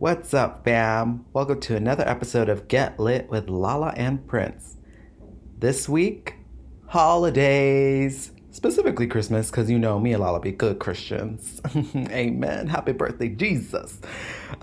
What's 0.00 0.32
up, 0.32 0.64
fam? 0.64 1.26
Welcome 1.34 1.60
to 1.60 1.76
another 1.76 2.08
episode 2.08 2.48
of 2.48 2.68
Get 2.68 2.98
Lit 2.98 3.28
with 3.28 3.50
Lala 3.50 3.92
and 3.98 4.26
Prince. 4.26 4.78
This 5.58 5.90
week, 5.90 6.36
holidays, 6.86 8.32
specifically 8.50 9.06
Christmas, 9.06 9.50
because 9.50 9.70
you 9.70 9.78
know 9.78 10.00
me 10.00 10.14
and 10.14 10.22
Lala 10.22 10.40
be 10.40 10.52
good 10.52 10.78
Christians. 10.78 11.60
Amen. 11.94 12.68
Happy 12.68 12.92
birthday, 12.92 13.28
Jesus. 13.28 14.00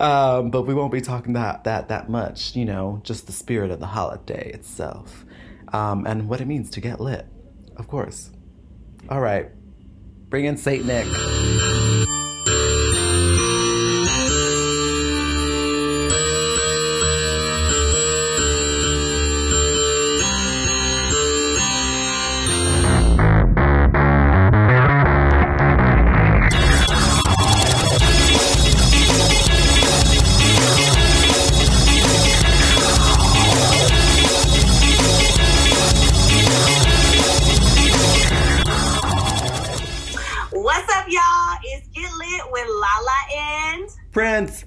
Um, 0.00 0.50
but 0.50 0.62
we 0.62 0.74
won't 0.74 0.90
be 0.90 1.00
talking 1.00 1.34
that 1.34 1.62
that 1.62 1.86
that 1.86 2.10
much. 2.10 2.56
You 2.56 2.64
know, 2.64 3.00
just 3.04 3.26
the 3.26 3.32
spirit 3.32 3.70
of 3.70 3.78
the 3.78 3.86
holiday 3.86 4.50
itself, 4.50 5.24
um, 5.72 6.04
and 6.04 6.28
what 6.28 6.40
it 6.40 6.48
means 6.48 6.68
to 6.70 6.80
get 6.80 7.00
lit. 7.00 7.26
Of 7.76 7.86
course. 7.86 8.32
All 9.08 9.20
right, 9.20 9.52
bring 10.30 10.46
in 10.46 10.56
Saint 10.56 10.84
Nick. 10.84 11.06
Prince. 44.18 44.64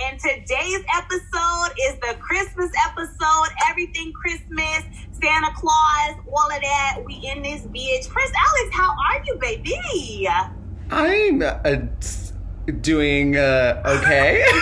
and 0.00 0.20
today's 0.20 0.84
episode 0.94 1.72
is 1.84 1.98
the 1.98 2.14
Christmas 2.20 2.70
episode. 2.86 3.48
Everything 3.68 4.12
Christmas, 4.12 4.84
Santa 5.20 5.52
Claus, 5.56 6.14
all 6.32 6.46
of 6.48 6.62
that. 6.62 7.02
We 7.04 7.14
in 7.26 7.42
this 7.42 7.62
bitch. 7.62 8.08
Prince 8.08 8.30
Alex, 8.30 8.72
how 8.72 8.90
are 8.92 9.20
you, 9.26 9.36
baby? 9.40 10.28
I'm 10.92 11.42
uh, 11.42 11.74
doing 12.82 13.36
uh, 13.36 13.82
okay. 13.84 14.44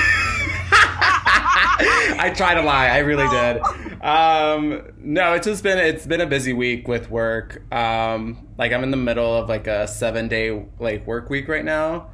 I 2.19 2.33
tried 2.35 2.55
to 2.55 2.63
lie. 2.63 2.87
I 2.87 3.01
really 3.01 3.29
did. 3.29 3.61
Um, 4.03 4.95
no, 4.97 5.35
it's 5.35 5.47
just 5.47 5.63
been 5.63 5.77
it's 5.77 6.07
been 6.07 6.23
a 6.23 6.27
busy 6.27 6.55
week 6.55 6.89
with 6.89 7.11
work. 7.11 7.71
Um, 7.71 8.49
like 8.57 8.73
I'm 8.73 8.83
in 8.83 8.93
the 8.93 8.97
middle 8.97 9.37
of 9.37 9.51
like 9.51 9.67
a 9.67 9.87
seven 9.87 10.27
day 10.29 10.65
like 10.79 11.07
work 11.07 11.29
week 11.29 11.49
right 11.49 11.67
now. 11.67 12.13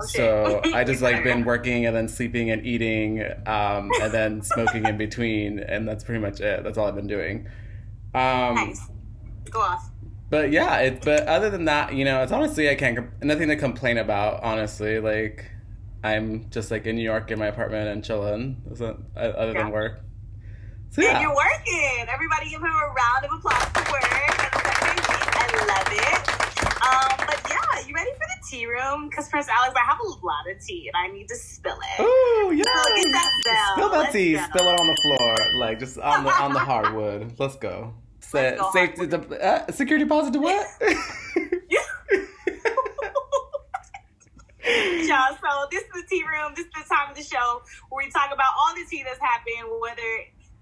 So 0.00 0.60
I 0.72 0.84
just 0.86 1.02
like 1.02 1.22
been 1.22 1.44
working 1.44 1.86
and 1.86 1.94
then 1.94 2.08
sleeping 2.08 2.50
and 2.50 2.64
eating, 2.66 3.22
um, 3.46 3.90
and 4.00 4.12
then 4.12 4.42
smoking 4.42 4.84
in 4.86 4.96
between, 4.96 5.58
and 5.58 5.86
that's 5.86 6.02
pretty 6.04 6.20
much 6.20 6.40
it. 6.40 6.64
That's 6.64 6.78
all 6.78 6.86
I've 6.88 6.94
been 6.96 7.06
doing. 7.06 7.46
Um, 8.14 8.54
Nice. 8.54 8.80
Go 9.50 9.60
off. 9.60 9.90
but 10.30 10.50
yeah, 10.50 10.78
it. 10.78 11.02
But 11.04 11.26
other 11.26 11.50
than 11.50 11.66
that, 11.66 11.92
you 11.94 12.04
know, 12.04 12.22
it's 12.22 12.32
honestly 12.32 12.68
I 12.70 12.74
can't 12.74 12.98
nothing 13.22 13.48
to 13.48 13.56
complain 13.56 13.98
about. 13.98 14.42
Honestly, 14.42 14.98
like 14.98 15.50
I'm 16.02 16.48
just 16.50 16.70
like 16.70 16.86
in 16.86 16.96
New 16.96 17.02
York 17.02 17.30
in 17.30 17.38
my 17.38 17.46
apartment 17.46 17.88
and 17.88 18.02
chilling. 18.04 18.62
Isn't 18.72 18.98
other 19.16 19.52
Yeah. 19.52 19.62
than 19.64 19.70
work. 19.70 20.00
So 20.90 21.02
And 21.02 21.22
you're 21.22 21.34
working. 21.34 22.06
Everybody 22.08 22.50
give 22.50 22.60
him 22.60 22.66
a 22.66 22.68
round 22.70 23.24
of 23.24 23.32
applause 23.32 23.64
for 23.64 23.92
work. 23.92 24.04
I 24.04 25.46
love 25.68 25.88
it. 25.90 26.28
Um, 26.82 27.21
tea 28.48 28.66
room? 28.66 29.08
Because 29.08 29.28
Prince 29.28 29.48
Alex, 29.48 29.74
I 29.76 29.84
have 29.88 29.98
a 30.00 30.08
lot 30.24 30.44
of 30.50 30.64
tea 30.64 30.90
and 30.92 30.96
I 30.96 31.14
need 31.14 31.28
to 31.28 31.36
spill 31.36 31.72
it. 31.74 31.96
oh 32.00 32.52
yeah. 32.54 32.62
So 32.64 32.94
get 32.96 33.12
that 33.12 33.30
bell. 33.44 33.74
Spill 33.76 33.90
that 33.90 33.98
Let's 33.98 34.12
tea. 34.12 34.32
go. 34.34 34.42
Spill 34.44 34.68
it 34.68 34.80
on 34.80 34.86
the 34.86 34.96
floor, 35.02 35.36
like 35.58 35.78
just 35.78 35.98
on 35.98 36.24
the 36.24 36.30
on 36.30 36.52
the 36.52 36.58
hardwood. 36.70 37.34
Let's 37.38 37.56
go. 37.56 37.94
Sa- 38.20 38.38
Let's 38.38 38.60
go, 38.60 38.70
safety, 38.72 39.06
de- 39.06 39.44
uh, 39.44 39.70
security 39.72 40.04
deposit 40.04 40.32
to 40.34 40.38
what? 40.40 40.66
Y'all, 44.64 45.36
so 45.42 45.66
this 45.70 45.82
is 45.82 45.88
the 45.92 46.04
tea 46.08 46.22
room. 46.22 46.52
This 46.54 46.66
is 46.66 46.72
the 46.72 46.84
time 46.94 47.10
of 47.10 47.16
the 47.16 47.22
show 47.22 47.62
where 47.90 48.04
we 48.06 48.10
talk 48.12 48.26
about 48.32 48.52
all 48.58 48.74
the 48.74 48.84
tea 48.88 49.02
that's 49.02 49.18
happened, 49.20 49.68
whether 49.80 50.02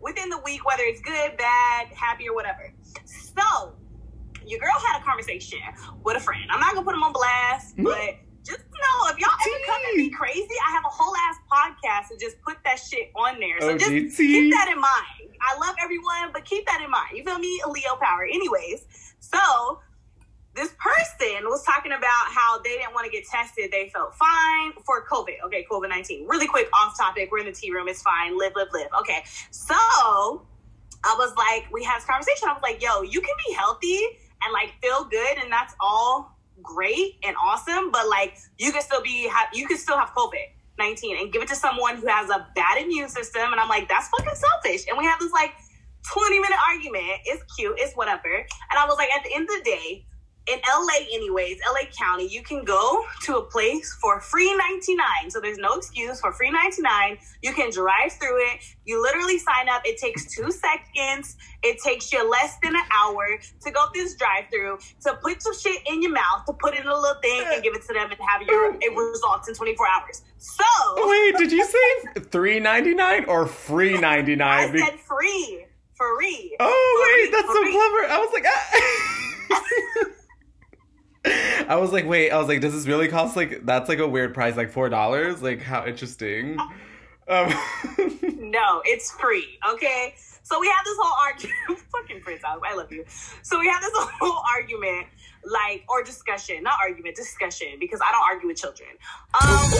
within 0.01 0.31
the 0.31 0.39
week, 0.39 0.65
whether 0.65 0.83
it's 0.85 1.01
good, 1.03 1.37
bad, 1.37 1.89
happy, 1.89 2.27
or 2.29 2.35
whatever. 2.35 2.73
So, 3.05 3.75
your 4.51 4.61
girl 4.61 4.79
had 4.87 5.01
a 5.01 5.05
conversation 5.05 5.59
with 6.05 6.17
a 6.17 6.21
friend. 6.21 6.45
I'm 6.51 6.61
not 6.61 6.75
gonna 6.75 6.85
put 6.85 6.93
them 6.93 7.03
on 7.03 7.13
blast, 7.13 7.77
Mm. 7.77 7.85
but 7.85 8.19
just 8.45 8.61
know 8.81 9.09
if 9.09 9.19
y'all 9.19 9.31
ever 9.31 9.65
come 9.67 9.81
at 9.91 9.97
me 9.97 10.11
crazy, 10.11 10.55
I 10.67 10.73
have 10.73 10.85
a 10.85 10.89
whole 10.89 11.15
ass 11.29 11.37
podcast 11.51 12.11
and 12.11 12.21
just 12.21 12.41
put 12.43 12.57
that 12.65 12.79
shit 12.79 13.11
on 13.15 13.39
there. 13.39 13.61
So 13.61 13.77
just 13.77 14.17
keep 14.17 14.53
that 14.53 14.69
in 14.69 14.81
mind. 14.81 15.37
I 15.41 15.59
love 15.59 15.75
everyone, 15.83 16.31
but 16.33 16.45
keep 16.45 16.67
that 16.67 16.81
in 16.83 16.91
mind. 16.91 17.17
You 17.17 17.25
feel 17.25 17.39
me? 17.39 17.61
Leo 17.69 17.97
power. 18.01 18.25
Anyways, 18.25 18.85
so 19.21 19.81
this 20.55 20.73
person 20.79 21.45
was 21.45 21.63
talking 21.65 21.93
about 21.93 22.27
how 22.29 22.61
they 22.63 22.71
didn't 22.77 22.93
want 22.93 23.05
to 23.05 23.11
get 23.11 23.25
tested. 23.27 23.71
They 23.71 23.91
felt 23.91 24.15
fine 24.17 24.73
for 24.85 25.07
COVID. 25.07 25.37
Okay, 25.47 25.67
COVID 25.71 25.89
19. 25.89 26.27
Really 26.27 26.47
quick, 26.47 26.69
off 26.75 26.97
topic. 26.99 27.31
We're 27.31 27.39
in 27.41 27.47
the 27.47 27.53
tea 27.53 27.73
room. 27.73 27.89
It's 27.89 28.03
fine. 28.03 28.39
Live, 28.39 28.53
live, 28.57 28.69
live. 28.73 28.89
Okay. 29.01 29.23
So 29.51 29.75
I 31.05 31.15
was 31.19 31.35
like, 31.37 31.73
we 31.73 31.85
had 31.85 31.99
this 31.99 32.05
conversation. 32.07 32.49
I 32.49 32.53
was 32.53 32.63
like, 32.63 32.83
yo, 32.83 33.03
you 33.03 33.21
can 33.21 33.35
be 33.47 33.55
healthy 33.55 34.01
and 34.43 34.53
like 34.53 34.75
feel 34.83 35.05
good, 35.05 35.39
and 35.43 35.51
that's 35.51 35.75
all 35.81 36.37
great 36.63 37.17
and 37.25 37.35
awesome, 37.43 37.91
but 37.91 38.09
like 38.09 38.37
you 38.59 38.73
can 38.73 38.83
still 38.83 39.03
be, 39.03 39.29
ha- 39.29 39.49
you 39.53 39.67
can 39.67 39.77
still 39.77 39.99
have 39.99 40.11
COVID. 40.11 40.57
19 40.79 41.19
and 41.19 41.31
give 41.31 41.43
it 41.43 41.49
to 41.49 41.55
someone 41.55 41.97
who 41.97 42.07
has 42.07 42.31
a 42.31 42.49
bad 42.55 42.83
immune 42.83 43.09
system. 43.09 43.53
And 43.53 43.61
I'm 43.61 43.69
like, 43.69 43.87
that's 43.87 44.09
fucking 44.09 44.35
selfish. 44.35 44.89
And 44.89 44.97
we 44.97 45.05
have 45.05 45.21
this 45.21 45.31
like 45.31 45.53
20 46.13 46.41
minute 46.41 46.59
argument. 46.67 47.21
It's 47.27 47.43
cute, 47.55 47.77
it's 47.79 47.95
whatever. 47.95 48.35
And 48.35 48.79
I 48.79 48.87
was 48.87 48.97
like, 48.97 49.11
at 49.11 49.23
the 49.23 49.33
end 49.35 49.43
of 49.43 49.57
the 49.57 49.63
day, 49.63 50.07
in 50.51 50.61
LA, 50.69 51.07
anyways, 51.13 51.59
LA 51.67 51.89
County, 51.97 52.27
you 52.27 52.43
can 52.43 52.65
go 52.65 53.05
to 53.23 53.37
a 53.37 53.43
place 53.43 53.97
for 54.01 54.21
free 54.21 54.55
99. 54.57 55.31
So 55.31 55.41
there's 55.41 55.59
no 55.59 55.75
excuse 55.75 56.21
for 56.21 56.33
free 56.33 56.51
99. 56.51 57.19
You 57.43 57.53
can 57.53 57.71
drive 57.71 58.13
through 58.13 58.39
it. 58.53 58.61
You 58.85 59.01
literally 59.01 59.39
sign 59.39 59.69
up. 59.69 59.83
It 59.85 59.99
takes 59.99 60.35
two 60.35 60.51
seconds. 60.51 61.37
It 61.63 61.79
takes 61.83 62.13
you 62.13 62.29
less 62.29 62.57
than 62.63 62.75
an 62.75 62.83
hour 62.93 63.39
to 63.63 63.71
go 63.71 63.87
through 63.93 64.03
this 64.03 64.17
drive 64.17 64.45
through, 64.51 64.79
to 65.03 65.15
put 65.23 65.43
some 65.43 65.57
shit 65.59 65.83
in 65.87 66.03
your 66.03 66.13
mouth, 66.13 66.45
to 66.47 66.53
put 66.55 66.75
in 66.75 66.87
a 66.87 66.95
little 66.95 67.21
thing 67.21 67.45
and 67.47 67.63
give 67.63 67.75
it 67.75 67.83
to 67.87 67.93
them 67.93 68.11
and 68.11 68.21
have 68.21 68.43
your 68.43 68.75
it 68.81 68.97
results 68.97 69.49
in 69.49 69.55
24 69.55 69.87
hours. 69.87 70.23
So 70.39 70.65
Wait, 70.97 71.37
did 71.37 71.53
you 71.53 71.65
say 71.65 72.21
three 72.31 72.61
ninety 72.61 72.95
nine 72.95 73.27
or 73.27 73.47
free 73.47 73.99
ninety 73.99 74.41
I 74.41 74.67
said 74.67 74.99
free. 75.01 75.67
Free. 75.95 76.57
Oh 76.59 77.05
wait, 77.05 77.29
Free, 77.29 77.31
that's 77.31 77.47
so 77.47 77.61
clever. 77.61 78.11
I 78.11 78.19
was 78.19 78.31
like, 78.33 78.45
ah. 78.49 80.11
I 81.71 81.77
was 81.77 81.93
like, 81.93 82.05
wait. 82.05 82.31
I 82.31 82.39
was 82.39 82.49
like, 82.49 82.61
does 82.61 82.75
this 82.75 82.89
really 82.89 83.07
cost 83.07 83.37
like 83.37 83.65
that's 83.65 83.89
like 83.89 84.01
a 84.01 84.09
weird 84.09 84.35
price, 84.35 84.57
like 84.57 84.73
four 84.73 84.89
dollars? 84.89 85.41
Like 85.41 85.63
how 85.63 85.87
interesting. 85.87 86.59
Um, 87.29 87.55
No, 88.51 88.83
it's 88.85 89.13
free. 89.13 89.61
Okay. 89.75 90.15
So 90.43 90.59
we 90.59 90.67
have 90.67 90.85
this 90.85 90.97
whole 91.01 91.15
argument. 91.25 91.87
Fucking 91.93 92.21
Prince 92.23 92.43
I 92.45 92.75
love 92.75 92.91
you. 92.91 93.05
So 93.43 93.61
we 93.61 93.69
have 93.69 93.81
this 93.81 93.93
whole 93.95 94.43
argument, 94.57 95.07
like 95.45 95.85
or 95.89 96.03
discussion, 96.03 96.65
not 96.65 96.75
argument, 96.85 97.15
discussion, 97.15 97.69
because 97.79 98.01
I 98.03 98.11
don't 98.11 98.25
argue 98.29 98.49
with 98.49 98.57
children. 98.57 98.89
Um, 99.41 99.71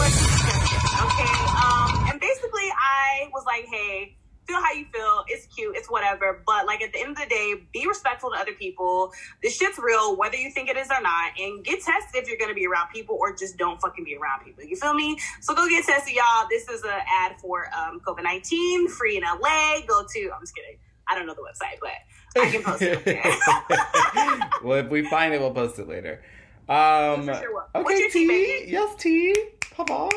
okay. 1.03 1.31
Um, 1.59 2.09
and 2.09 2.21
basically, 2.21 2.71
I 2.71 3.27
was 3.33 3.43
like, 3.45 3.65
hey. 3.65 4.15
Feel 4.51 4.61
how 4.61 4.73
you 4.73 4.85
feel. 4.91 5.23
It's 5.29 5.45
cute. 5.45 5.77
It's 5.77 5.89
whatever. 5.89 6.43
But 6.45 6.65
like 6.65 6.81
at 6.81 6.91
the 6.91 6.99
end 6.99 7.11
of 7.11 7.17
the 7.17 7.25
day, 7.25 7.53
be 7.71 7.87
respectful 7.87 8.31
to 8.31 8.37
other 8.37 8.51
people. 8.51 9.13
This 9.41 9.55
shit's 9.55 9.79
real, 9.79 10.17
whether 10.17 10.35
you 10.35 10.51
think 10.51 10.67
it 10.67 10.75
is 10.75 10.87
or 10.87 11.01
not. 11.01 11.39
And 11.39 11.63
get 11.63 11.81
tested 11.81 12.23
if 12.23 12.27
you're 12.27 12.37
gonna 12.37 12.53
be 12.53 12.67
around 12.67 12.89
people, 12.89 13.15
or 13.17 13.33
just 13.33 13.57
don't 13.57 13.79
fucking 13.79 14.03
be 14.03 14.17
around 14.17 14.43
people. 14.43 14.65
You 14.65 14.75
feel 14.75 14.93
me? 14.93 15.17
So 15.39 15.55
go 15.55 15.69
get 15.69 15.85
tested, 15.85 16.13
y'all. 16.13 16.47
This 16.49 16.67
is 16.67 16.83
an 16.83 16.89
ad 16.89 17.37
for 17.39 17.69
um, 17.73 18.01
COVID 18.01 18.23
nineteen, 18.23 18.89
free 18.89 19.15
in 19.15 19.23
LA. 19.23 19.79
Go 19.87 20.03
to. 20.03 20.31
I'm 20.35 20.41
just 20.41 20.53
kidding. 20.53 20.77
I 21.07 21.15
don't 21.15 21.27
know 21.27 21.33
the 21.33 21.43
website, 21.43 21.79
but 21.79 22.41
I 22.41 22.51
can 22.51 22.61
post 22.61 22.81
it. 22.81 23.05
well, 24.65 24.79
if 24.79 24.89
we 24.89 25.07
find 25.07 25.33
it, 25.33 25.39
we'll 25.39 25.53
post 25.53 25.79
it 25.79 25.87
later. 25.87 26.21
Um, 26.67 27.25
sure 27.25 27.67
okay, 27.75 27.97
your 27.99 28.09
tea. 28.09 28.65
Yes, 28.67 28.95
tea. 28.97 29.33
Off. 29.77 30.13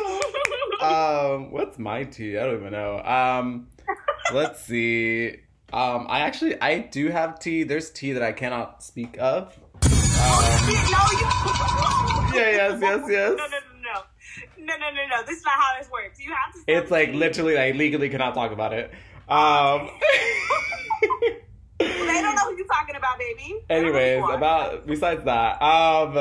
um, 0.83 1.51
what's 1.51 1.79
my 1.79 2.05
tea? 2.05 2.37
I 2.37 2.45
don't 2.45 2.61
even 2.61 2.73
know. 2.73 2.99
Um, 2.99 3.69
let's 4.33 4.63
see. 4.63 5.37
Um, 5.73 6.07
I 6.09 6.21
actually 6.21 6.61
I 6.61 6.79
do 6.79 7.09
have 7.11 7.39
tea. 7.41 7.65
There's 7.65 7.91
tea 7.91 8.13
that 8.13 8.23
I 8.23 8.33
cannot 8.33 8.83
speak 8.83 9.17
of. 9.19 9.59
Um, 9.83 9.91
yeah, 12.33 12.51
yes, 12.51 12.79
yes, 12.81 13.05
yes. 13.09 13.35
No, 13.37 13.37
no, 13.37 13.47
no, 13.47 13.59
no. 13.83 14.01
No, 14.59 14.77
no, 14.77 14.91
no, 14.91 15.07
no. 15.09 15.27
This 15.27 15.39
is 15.39 15.45
not 15.45 15.55
how 15.55 15.79
this 15.79 15.91
works. 15.91 16.19
You 16.21 16.33
have 16.33 16.55
to. 16.55 16.73
It's 16.73 16.91
like 16.91 17.11
tea. 17.11 17.17
literally, 17.17 17.59
I 17.59 17.73
legally 17.73 18.09
cannot 18.09 18.35
talk 18.35 18.53
about 18.53 18.73
it. 18.73 18.91
Um, 19.29 19.91
They 21.79 21.87
don't 22.23 22.35
know 22.37 22.51
who 22.51 22.57
you're 22.57 22.67
talking 22.67 22.97
about, 22.97 23.19
baby. 23.19 23.57
They 23.69 23.75
don't 23.75 23.87
know 23.87 23.93
who 23.93 23.99
anyways, 23.99 24.35
about 24.37 24.87
besides 24.87 25.25
that, 25.25 25.61
um, 25.61 26.15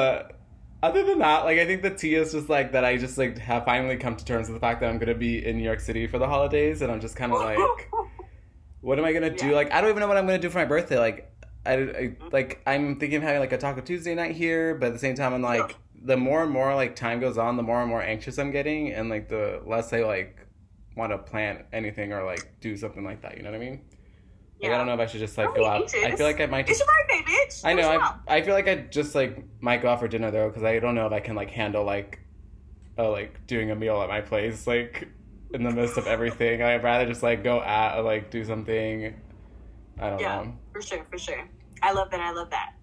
other 0.84 1.04
than 1.04 1.20
that, 1.20 1.46
like 1.46 1.58
I 1.58 1.66
think 1.66 1.82
the 1.82 1.90
tea 1.90 2.16
is 2.16 2.34
just 2.34 2.50
like 2.50 2.74
that. 2.74 2.84
I 2.84 2.98
just 2.98 3.18
like 3.18 3.38
have 3.40 3.64
finally 3.64 3.96
come 3.96 4.18
to 4.18 4.26
terms 4.26 4.50
with 4.50 4.58
the 4.58 4.60
fact 4.60 4.82
that 4.82 4.90
I'm 4.90 5.00
gonna 5.00 5.16
be 5.16 5.44
in 5.44 5.58
New 5.58 5.64
York 5.64 5.80
City 5.80 6.08
for 6.08 6.20
the 6.20 6.28
holidays, 6.28 6.82
and 6.82 6.92
I'm 6.92 7.00
just 7.00 7.16
kind 7.16 7.32
of 7.32 7.40
like, 7.40 7.90
what 8.82 9.00
am 9.00 9.06
I 9.06 9.14
gonna 9.14 9.36
do? 9.36 9.48
Yeah. 9.48 9.56
Like 9.56 9.72
I 9.72 9.80
don't 9.80 9.90
even 9.90 10.02
know 10.02 10.10
what 10.10 10.18
I'm 10.18 10.26
gonna 10.26 10.38
do 10.38 10.50
for 10.50 10.58
my 10.58 10.66
birthday. 10.66 11.00
Like 11.00 11.32
I, 11.66 11.74
I 11.74 11.78
mm-hmm. 11.78 12.28
like 12.34 12.62
I'm 12.68 13.00
thinking 13.00 13.18
of 13.18 13.24
having 13.24 13.40
like 13.40 13.54
a 13.54 13.58
Taco 13.58 13.80
Tuesday 13.80 14.14
night 14.14 14.36
here, 14.36 14.76
but 14.76 14.88
at 14.88 14.94
the 14.94 15.00
same 15.00 15.16
time, 15.16 15.34
I'm 15.34 15.42
like 15.42 15.78
the 16.04 16.18
more 16.18 16.44
and 16.44 16.52
more 16.52 16.76
like 16.76 16.98
time 16.98 17.22
goes 17.22 17.38
on, 17.38 17.56
the 17.56 17.64
more 17.64 17.80
and 17.80 17.90
more 17.90 18.02
anxious 18.02 18.38
I'm 18.38 18.52
getting, 18.52 18.92
and 18.92 19.10
like 19.10 19.30
the 19.30 19.62
less 19.66 19.94
I 19.94 20.04
like 20.04 20.38
want 20.98 21.14
to 21.14 21.18
plan 21.18 21.64
anything 21.72 22.12
or 22.12 22.26
like 22.26 22.60
do 22.60 22.76
something 22.76 23.06
like 23.06 23.22
that. 23.22 23.38
You 23.38 23.44
know 23.44 23.52
what 23.52 23.56
I 23.56 23.64
mean? 23.64 23.82
Like 24.64 24.72
I 24.74 24.78
don't 24.78 24.88
know 24.88 24.94
if 24.94 25.00
I 25.00 25.06
should 25.06 25.20
just 25.20 25.38
like 25.38 25.54
go 25.56 25.66
out. 25.66 25.94
I 25.96 26.16
feel 26.16 26.26
like 26.26 26.40
I 26.42 26.46
might 26.48 26.68
Just, 26.68 26.82
It's 26.82 26.90
your 26.90 27.20
birthday, 27.24 27.32
bitch. 27.32 27.62
I 27.66 27.74
know. 27.74 27.90
I. 28.28 28.38
I 28.38 28.42
feel 28.42 28.54
like 28.54 28.68
I 28.68 28.76
just 28.76 29.14
like 29.16 29.44
might 29.62 29.82
go 29.82 29.90
out 29.90 30.00
for 30.00 30.08
dinner 30.08 30.32
though 30.32 30.48
because 30.50 30.64
I 30.64 30.80
don't 30.80 30.96
know 30.96 31.06
if 31.08 31.14
I 31.14 31.20
can 31.20 31.36
like 31.36 31.52
handle 31.52 31.84
like, 31.84 32.20
uh, 32.98 33.10
like 33.12 33.46
doing 33.48 33.72
a 33.72 33.76
meal 33.76 34.02
at 34.02 34.10
my 34.10 34.22
place 34.22 34.66
like 34.68 35.08
in 35.54 35.64
the 35.64 35.72
midst 35.72 35.98
of 35.98 36.08
everything. 36.08 36.62
I'd 36.64 36.84
rather 36.84 37.06
just 37.06 37.22
like 37.24 37.44
go 37.44 37.60
out 37.62 37.98
or 38.00 38.02
like 38.04 38.32
do 38.32 38.44
something. 38.44 39.14
I 40.00 40.10
don't 40.10 40.20
Yeah. 40.20 40.44
know. 40.44 40.54
For 40.74 40.82
sure, 40.82 41.06
for 41.12 41.18
sure. 41.18 41.48
I 41.82 41.92
love 41.92 42.10
that. 42.12 42.20
I 42.20 42.32
love 42.32 42.50
that. 42.50 42.74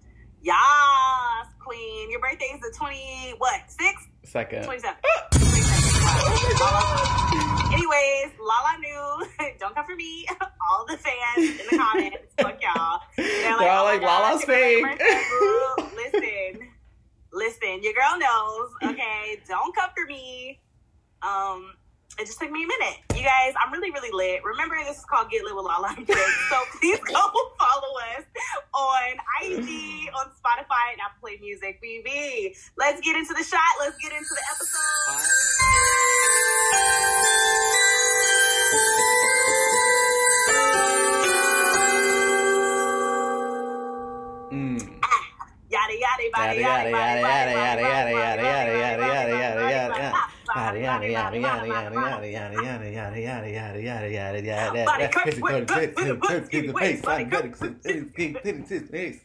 Yas, 0.43 1.47
queen. 1.59 2.09
Your 2.09 2.19
birthday 2.19 2.45
is 2.45 2.61
the 2.61 2.73
20, 2.77 3.35
what, 3.37 3.61
6th? 3.67 4.07
Second. 4.23 4.63
27. 4.63 4.97
27. 5.31 5.60
Anyways, 7.73 8.31
Lala 8.39 8.77
knew. 8.79 9.25
Don't 9.59 9.73
come 9.75 9.85
for 9.85 9.95
me. 9.95 10.25
All 10.71 10.85
the 10.87 10.97
fans 10.97 11.59
in 11.59 11.65
the 11.69 11.77
comments. 11.77 12.33
Fuck 12.39 12.61
y'all. 12.61 12.99
They're 13.17 13.57
They're 13.59 13.69
all 13.69 13.81
"Oh 13.83 13.85
like, 13.85 14.01
God, 14.01 14.21
"Lala's 14.23 14.43
fake." 14.45 14.85
listen, 15.95 16.69
listen. 17.33 17.83
Your 17.83 17.93
girl 17.93 18.17
knows. 18.17 18.71
Okay, 18.83 19.39
don't 19.47 19.75
come 19.75 19.89
for 19.95 20.05
me. 20.05 20.59
Um, 21.21 21.73
it 22.19 22.25
just 22.25 22.39
took 22.39 22.51
me 22.51 22.63
a 22.63 22.67
minute. 22.67 22.97
You 23.15 23.23
guys, 23.23 23.53
I'm 23.63 23.71
really, 23.71 23.91
really 23.91 24.11
lit. 24.11 24.43
Remember, 24.43 24.75
this 24.85 24.97
is 24.99 25.05
called 25.05 25.29
Get 25.29 25.43
Lit 25.43 25.55
with 25.55 25.65
Lala 25.65 25.95
and. 25.97 26.07
So 26.07 26.57
please 26.79 26.99
go 26.99 27.21
follow 27.59 27.91
us 28.17 28.25
on 28.73 29.17
IG, 29.43 30.09
on 30.13 30.27
Spotify, 30.35 30.91
and 30.93 31.01
Apple 31.01 31.21
Play 31.21 31.37
Music, 31.41 31.81
BB. 31.81 32.55
Let's 32.77 33.01
get 33.01 33.15
into 33.15 33.33
the 33.33 33.43
shot. 33.43 33.61
Let's 33.79 33.97
get 33.97 34.11
into 34.11 34.29
the 34.29 34.41
episode. 34.51 34.81
Mm. 44.51 44.81
Yada 45.69 45.93
yada 45.95 46.23
yada 46.23 46.59
Yada, 46.59 46.59
yada, 46.59 46.89
yada, 46.89 47.21
yada, 47.21 47.51
yada, 47.51 47.81
yada, 47.81 48.11
yada, 48.11 48.41
yada, 48.41 48.71
yada, 48.71 49.05
yada, 49.07 49.31
yada, 49.31 49.99
yada, 50.49 50.79
Yada 50.91 51.07
yada 51.07 51.37
yada 51.37 51.67
yada 51.67 51.95
yada 51.95 52.27
yada 52.27 52.61
yada 52.61 52.91
yada 52.91 53.19
yada 53.19 53.49
yada 53.49 53.79
yada 53.79 54.09
yada 54.09 54.41
yada 54.41 54.85
Body 54.85 55.01
yada. 55.03 55.13
cut, 55.13 55.23
Crazy 55.23 55.41
whip, 55.41 55.51
code, 55.51 55.69
whip, 55.69 55.95
crazy 55.95 56.11
whip, 56.11 56.21
code, 56.21 56.41
whip, 56.41 56.49
crazy 56.49 56.67
whip, 56.67 56.77
face, 56.83 57.01
body 57.01 57.23
I'm 57.23 57.29
cut, 57.29 57.41
good, 57.43 57.81
crazy, 57.81 58.05
crazy, 58.13 58.33
crazy, 58.33 58.61
crazy 58.67 58.85
face. 58.87 59.19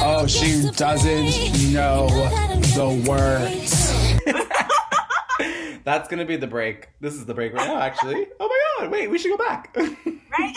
Oh, 0.00 0.26
she 0.28 0.70
doesn't 0.76 1.72
know 1.72 2.06
the 2.76 3.04
words. 3.08 3.72
That's 5.84 6.08
gonna 6.08 6.24
be 6.24 6.36
the 6.36 6.46
break. 6.46 6.88
This 7.00 7.14
is 7.14 7.26
the 7.26 7.34
break 7.34 7.52
right 7.54 7.66
now, 7.66 7.80
actually. 7.80 8.28
Oh 8.38 8.46
my 8.48 8.84
god! 8.84 8.92
Wait, 8.92 9.10
we 9.10 9.18
should 9.18 9.36
go 9.36 9.38
back. 9.44 9.74
Right? 9.76 10.54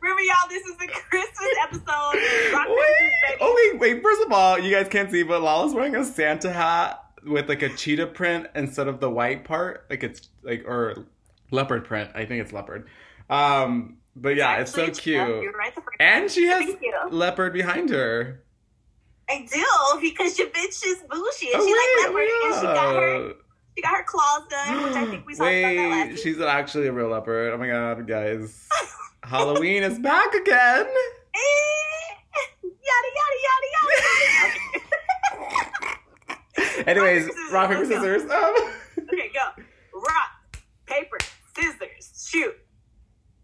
Remember, 0.00 0.22
y'all, 0.22 0.48
this 0.48 0.64
is 0.64 0.76
the 0.78 0.86
Christmas 0.86 1.48
episode. 1.64 2.14
Wait. 2.14 3.36
Oh 3.42 3.70
wait, 3.72 3.78
wait. 3.80 4.02
First 4.02 4.22
of 4.22 4.32
all, 4.32 4.58
you 4.58 4.74
guys 4.74 4.88
can't 4.88 5.10
see, 5.10 5.22
but 5.22 5.42
Lala's 5.42 5.74
wearing 5.74 5.94
a 5.96 6.04
Santa 6.04 6.50
hat 6.50 7.04
with 7.24 7.48
like 7.48 7.62
a 7.62 7.68
cheetah 7.68 8.08
print 8.08 8.46
instead 8.54 8.88
of 8.88 9.00
the 9.00 9.10
white 9.10 9.44
part. 9.44 9.86
Like 9.90 10.02
it's 10.02 10.28
like 10.42 10.64
or 10.66 11.06
leopard 11.50 11.84
print. 11.84 12.10
I 12.14 12.24
think 12.24 12.42
it's 12.42 12.52
leopard. 12.52 12.88
Um, 13.28 13.98
but 14.16 14.36
yeah, 14.36 14.56
it's 14.58 14.72
so 14.72 14.86
Actually, 14.86 15.00
cute. 15.02 15.54
Right 15.56 15.72
And 16.00 16.30
she 16.30 16.46
has 16.46 16.74
leopard 17.10 17.52
behind 17.52 17.90
her. 17.90 18.42
I 19.28 19.46
do 19.50 20.00
because 20.00 20.38
your 20.38 20.48
bitch 20.48 20.84
is 20.84 20.98
bougie. 21.08 21.52
And 21.52 21.62
Oh, 21.62 21.66
she 21.66 21.72
wait, 21.72 21.98
like 21.98 22.06
leopard, 22.06 22.28
oh 22.28 22.50
and 22.52 22.60
she 22.60 22.66
got 22.66 22.94
her 22.96 23.34
she 23.76 23.82
got 23.82 23.96
her 23.96 24.04
claws 24.04 24.42
done, 24.50 24.82
which 24.82 24.94
I 24.94 25.06
think 25.06 25.26
we 25.26 25.34
saw 25.34 25.44
about 25.44 25.52
that 25.52 25.76
last 25.76 26.08
Wait, 26.08 26.18
she's 26.18 26.40
actually 26.40 26.88
a 26.88 26.92
real 26.92 27.08
leopard. 27.08 27.52
Oh 27.52 27.58
my 27.58 27.68
god, 27.68 28.06
guys. 28.06 28.66
Halloween 29.22 29.84
is 29.84 29.98
back 30.00 30.34
again. 30.34 30.86
Eh, 31.34 32.14
yada 32.64 33.08
yada 33.14 33.40
yada 36.94 37.00
yada. 37.00 37.10
Anyways, 37.10 37.26
scissors, 37.26 37.52
rock, 37.52 37.70
paper, 37.70 37.84
scissors. 37.86 38.22
Um, 38.22 38.54
okay, 39.12 39.30
go. 39.34 39.62
Rock, 40.00 40.58
paper, 40.86 41.16
scissors, 41.56 42.26
shoot. 42.30 42.54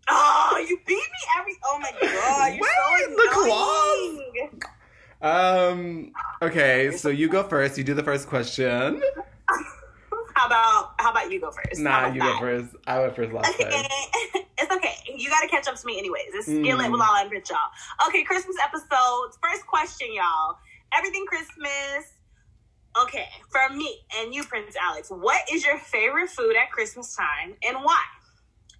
Oh, 0.08 0.64
you 0.68 0.78
beat 0.86 0.94
me 0.96 1.00
every. 1.38 1.52
Oh 1.64 1.78
my 1.80 1.90
god, 2.00 2.54
you're 2.54 2.62
Wait, 2.62 3.16
the 3.16 3.28
claws. 5.20 5.70
um, 5.72 6.12
okay, 6.42 6.90
so 6.92 7.08
you 7.08 7.28
go 7.28 7.42
first. 7.42 7.76
You 7.76 7.84
do 7.84 7.94
the 7.94 8.02
first 8.04 8.28
question. 8.28 9.02
How 10.34 10.46
about 10.48 10.92
how 10.98 11.12
about 11.12 11.32
you 11.32 11.40
go 11.40 11.50
first? 11.50 11.80
Nah, 11.80 12.08
you 12.12 12.20
go 12.20 12.38
first. 12.38 12.76
I 12.86 13.00
went 13.00 13.16
first 13.16 13.32
last 13.32 13.54
Okay, 13.54 13.70
time. 13.70 14.42
it's 14.58 14.70
okay. 14.70 14.92
You 15.16 15.30
got 15.30 15.40
to 15.40 15.48
catch 15.48 15.66
up 15.66 15.76
to 15.76 15.86
me, 15.86 15.98
anyways. 15.98 16.26
It's 16.34 16.46
Mm. 16.46 16.62
Skillet 16.62 16.90
with 16.92 17.00
Lala 17.00 17.22
and 17.22 17.30
Rich, 17.30 17.48
y'all. 17.48 17.58
Okay, 18.08 18.22
Christmas 18.22 18.54
episode. 18.62 19.30
First 19.42 19.66
question, 19.66 20.08
y'all. 20.12 20.58
Everything 20.94 21.24
Christmas. 21.24 22.12
Okay, 23.02 23.26
for 23.50 23.74
me 23.74 23.98
and 24.18 24.34
you, 24.34 24.42
Prince 24.44 24.74
Alex, 24.80 25.10
what 25.10 25.42
is 25.52 25.64
your 25.64 25.78
favorite 25.78 26.30
food 26.30 26.54
at 26.56 26.70
Christmas 26.70 27.14
time 27.14 27.54
and 27.62 27.76
why? 27.82 28.02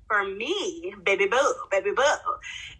For 0.07 0.25
me, 0.25 0.95
baby 1.05 1.27
boo, 1.27 1.55
baby 1.71 1.91
boo, 1.95 2.03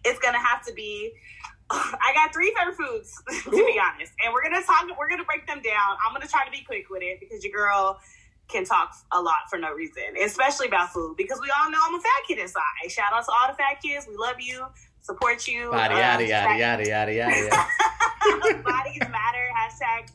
it's 0.05 0.17
gonna 0.19 0.39
have 0.39 0.65
to 0.65 0.73
be. 0.73 1.11
I 1.69 2.11
got 2.15 2.33
three 2.33 2.55
favorite 2.57 2.77
foods, 2.77 3.21
to 3.43 3.51
be 3.51 3.79
honest, 3.79 4.13
and 4.23 4.33
we're 4.33 4.41
gonna 4.41 4.63
talk. 4.63 4.87
We're 4.97 5.09
gonna 5.09 5.25
break 5.25 5.45
them 5.45 5.61
down. 5.61 5.97
I'm 6.05 6.13
gonna 6.13 6.27
try 6.27 6.45
to 6.45 6.51
be 6.51 6.63
quick 6.65 6.89
with 6.89 7.03
it 7.03 7.19
because 7.19 7.43
your 7.43 7.51
girl 7.53 7.99
can 8.47 8.63
talk 8.63 8.95
a 9.11 9.21
lot 9.21 9.49
for 9.49 9.59
no 9.59 9.73
reason, 9.73 10.03
especially 10.23 10.67
about 10.67 10.89
food 10.93 11.17
because 11.17 11.39
we 11.41 11.51
all 11.61 11.69
know 11.69 11.77
I'm 11.85 11.95
a 11.95 11.99
fat 11.99 12.21
kid 12.27 12.39
inside. 12.39 12.61
Shout 12.89 13.11
out 13.13 13.25
to 13.25 13.31
all 13.31 13.49
the 13.49 13.55
fat 13.57 13.81
kids. 13.83 14.07
We 14.09 14.15
love 14.15 14.37
you, 14.39 14.65
support 15.01 15.45
you. 15.47 15.71
Yada 15.73 15.93
Uh, 15.95 15.97
yada 15.99 16.25
yada 16.25 16.57
yada 16.57 16.87
yada 16.87 17.13
yada. 17.13 17.35
yada. 17.35 18.63
bodies 18.63 18.99
matter. 19.11 19.49
Hashtag 19.53 20.09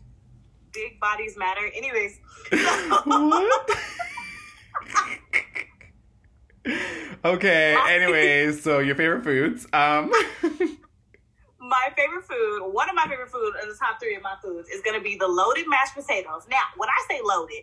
big 0.72 1.00
bodies 1.00 1.36
matter. 1.36 1.70
Anyways, 1.74 2.18
what? 3.04 3.70
okay. 7.24 7.76
Anyways, 7.88 8.62
so 8.62 8.78
your 8.78 8.94
favorite 8.94 9.24
foods. 9.24 9.66
Um. 9.72 10.12
my 11.72 11.88
favorite 11.96 12.24
food, 12.24 12.70
one 12.72 12.88
of 12.88 12.94
my 12.94 13.06
favorite 13.08 13.30
foods 13.30 13.56
in 13.62 13.68
the 13.68 13.74
top 13.74 13.98
three 14.00 14.14
of 14.14 14.22
my 14.22 14.34
foods 14.42 14.68
is 14.68 14.82
going 14.82 14.98
to 14.98 15.02
be 15.02 15.16
the 15.16 15.26
loaded 15.26 15.66
mashed 15.68 15.94
potatoes. 15.94 16.46
Now, 16.50 16.68
when 16.76 16.88
I 16.88 17.06
say 17.08 17.20
loaded, 17.24 17.62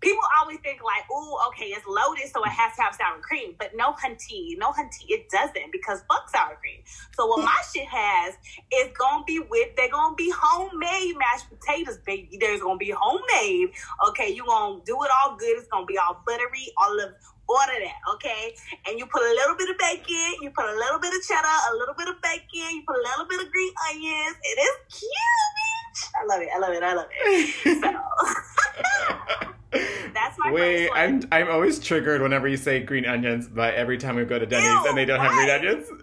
people 0.00 0.22
always 0.40 0.58
think 0.60 0.80
like, 0.82 1.04
"Ooh, 1.10 1.36
okay, 1.48 1.66
it's 1.66 1.86
loaded, 1.86 2.28
so 2.32 2.42
it 2.44 2.50
has 2.50 2.74
to 2.76 2.82
have 2.82 2.94
sour 2.94 3.20
cream." 3.20 3.54
But 3.58 3.74
no, 3.74 3.92
hunty, 3.92 4.56
no 4.56 4.72
hunty, 4.72 5.04
it 5.08 5.28
doesn't 5.30 5.72
because 5.72 6.02
fuck 6.08 6.28
sour 6.30 6.56
cream. 6.56 6.82
So 7.12 7.26
what 7.26 7.44
my 7.44 7.60
shit 7.72 7.86
has 7.86 8.34
is 8.72 8.88
gonna 8.98 9.24
be 9.24 9.40
with 9.40 9.76
they're 9.76 9.90
gonna 9.90 10.14
be 10.14 10.32
homemade 10.34 11.16
mashed 11.18 11.46
potatoes, 11.50 11.98
baby. 12.06 12.38
There's 12.40 12.60
gonna 12.60 12.78
be 12.78 12.90
homemade. 12.96 13.70
Okay, 14.08 14.30
you 14.30 14.44
gonna 14.46 14.80
do 14.84 15.02
it 15.02 15.10
all 15.22 15.36
good. 15.36 15.58
It's 15.58 15.68
gonna 15.68 15.86
be 15.86 15.98
all 15.98 16.22
buttery, 16.26 16.72
all 16.78 16.98
of 17.00 17.10
all 17.48 17.60
of 17.62 17.68
that. 17.68 17.98
Okay, 18.14 18.54
and 18.86 18.98
you 18.98 19.06
put 19.06 19.22
a 19.22 19.34
little 19.34 19.56
bit 19.56 19.68
of 19.70 19.76
bacon, 19.78 20.34
you 20.40 20.50
put 20.54 20.66
a 20.66 20.74
little 20.76 21.00
bit 21.00 21.12
of 21.12 21.20
cheddar, 21.26 21.58
a 21.72 21.76
little 21.76 21.94
bit 21.98 22.08
of 22.08 22.14
bacon, 22.22 22.76
you 22.76 22.82
put 22.86 22.96
a 22.96 23.02
little 23.02 23.26
bit 23.28 23.40
of 23.44 23.50
green 23.52 23.72
onions. 23.90 24.36
It 24.42 24.58
is 24.60 25.00
cute, 25.00 25.50
bitch. 25.58 26.10
I 26.14 26.24
love 26.26 26.40
it. 26.42 26.48
I 26.54 26.58
love 26.58 26.72
it. 26.72 26.82
I 26.82 26.94
love 26.94 27.06
it. 27.10 29.16
That's 30.50 30.60
Wait. 30.60 30.90
I'm 30.94 31.22
I'm 31.32 31.48
always 31.50 31.78
triggered 31.78 32.22
whenever 32.22 32.48
you 32.48 32.56
say 32.56 32.80
green 32.80 33.06
onions, 33.06 33.48
but 33.48 33.74
every 33.74 33.98
time 33.98 34.16
we 34.16 34.24
go 34.24 34.38
to 34.38 34.46
Denny's 34.46 34.68
Ew, 34.68 34.84
and 34.88 34.96
they 34.96 35.04
don't 35.04 35.20
have 35.20 35.32
green 35.32 35.50
onions. 35.50 35.86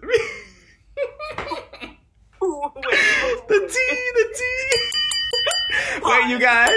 The 2.40 3.54
tea, 3.60 4.10
the 4.14 4.34
tea. 4.36 6.00
Wait, 6.02 6.28
you 6.28 6.38
guys. 6.38 6.70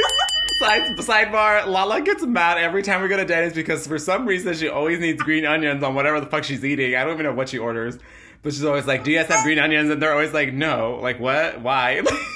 Side, 0.60 0.98
sidebar, 0.98 1.68
Lala 1.68 2.02
gets 2.02 2.24
mad 2.24 2.58
every 2.58 2.84
time 2.84 3.02
we 3.02 3.08
go 3.08 3.18
to 3.18 3.26
Denny's 3.26 3.54
because 3.54 3.88
for 3.88 3.98
some 3.98 4.26
reason 4.26 4.54
she 4.54 4.70
always 4.70 5.00
needs 5.00 5.22
green 5.22 5.46
onions 5.46 5.84
on 5.84 5.96
whatever 5.96 6.20
the 6.20 6.28
fuck 6.28 6.44
she's 6.44 6.64
eating. 6.64 6.96
I 6.96 7.04
don't 7.04 7.14
even 7.14 7.26
know 7.26 7.34
what 7.34 7.50
she 7.50 7.58
orders. 7.58 7.98
But 8.44 8.54
she's 8.54 8.64
always 8.64 8.88
like, 8.88 9.04
Do 9.04 9.12
you 9.12 9.18
guys 9.18 9.28
have 9.28 9.44
green 9.44 9.60
onions? 9.60 9.90
And 9.90 10.02
they're 10.02 10.14
always 10.14 10.34
like, 10.34 10.54
No. 10.54 11.00
Like, 11.02 11.20
what? 11.20 11.62
Why? 11.62 12.02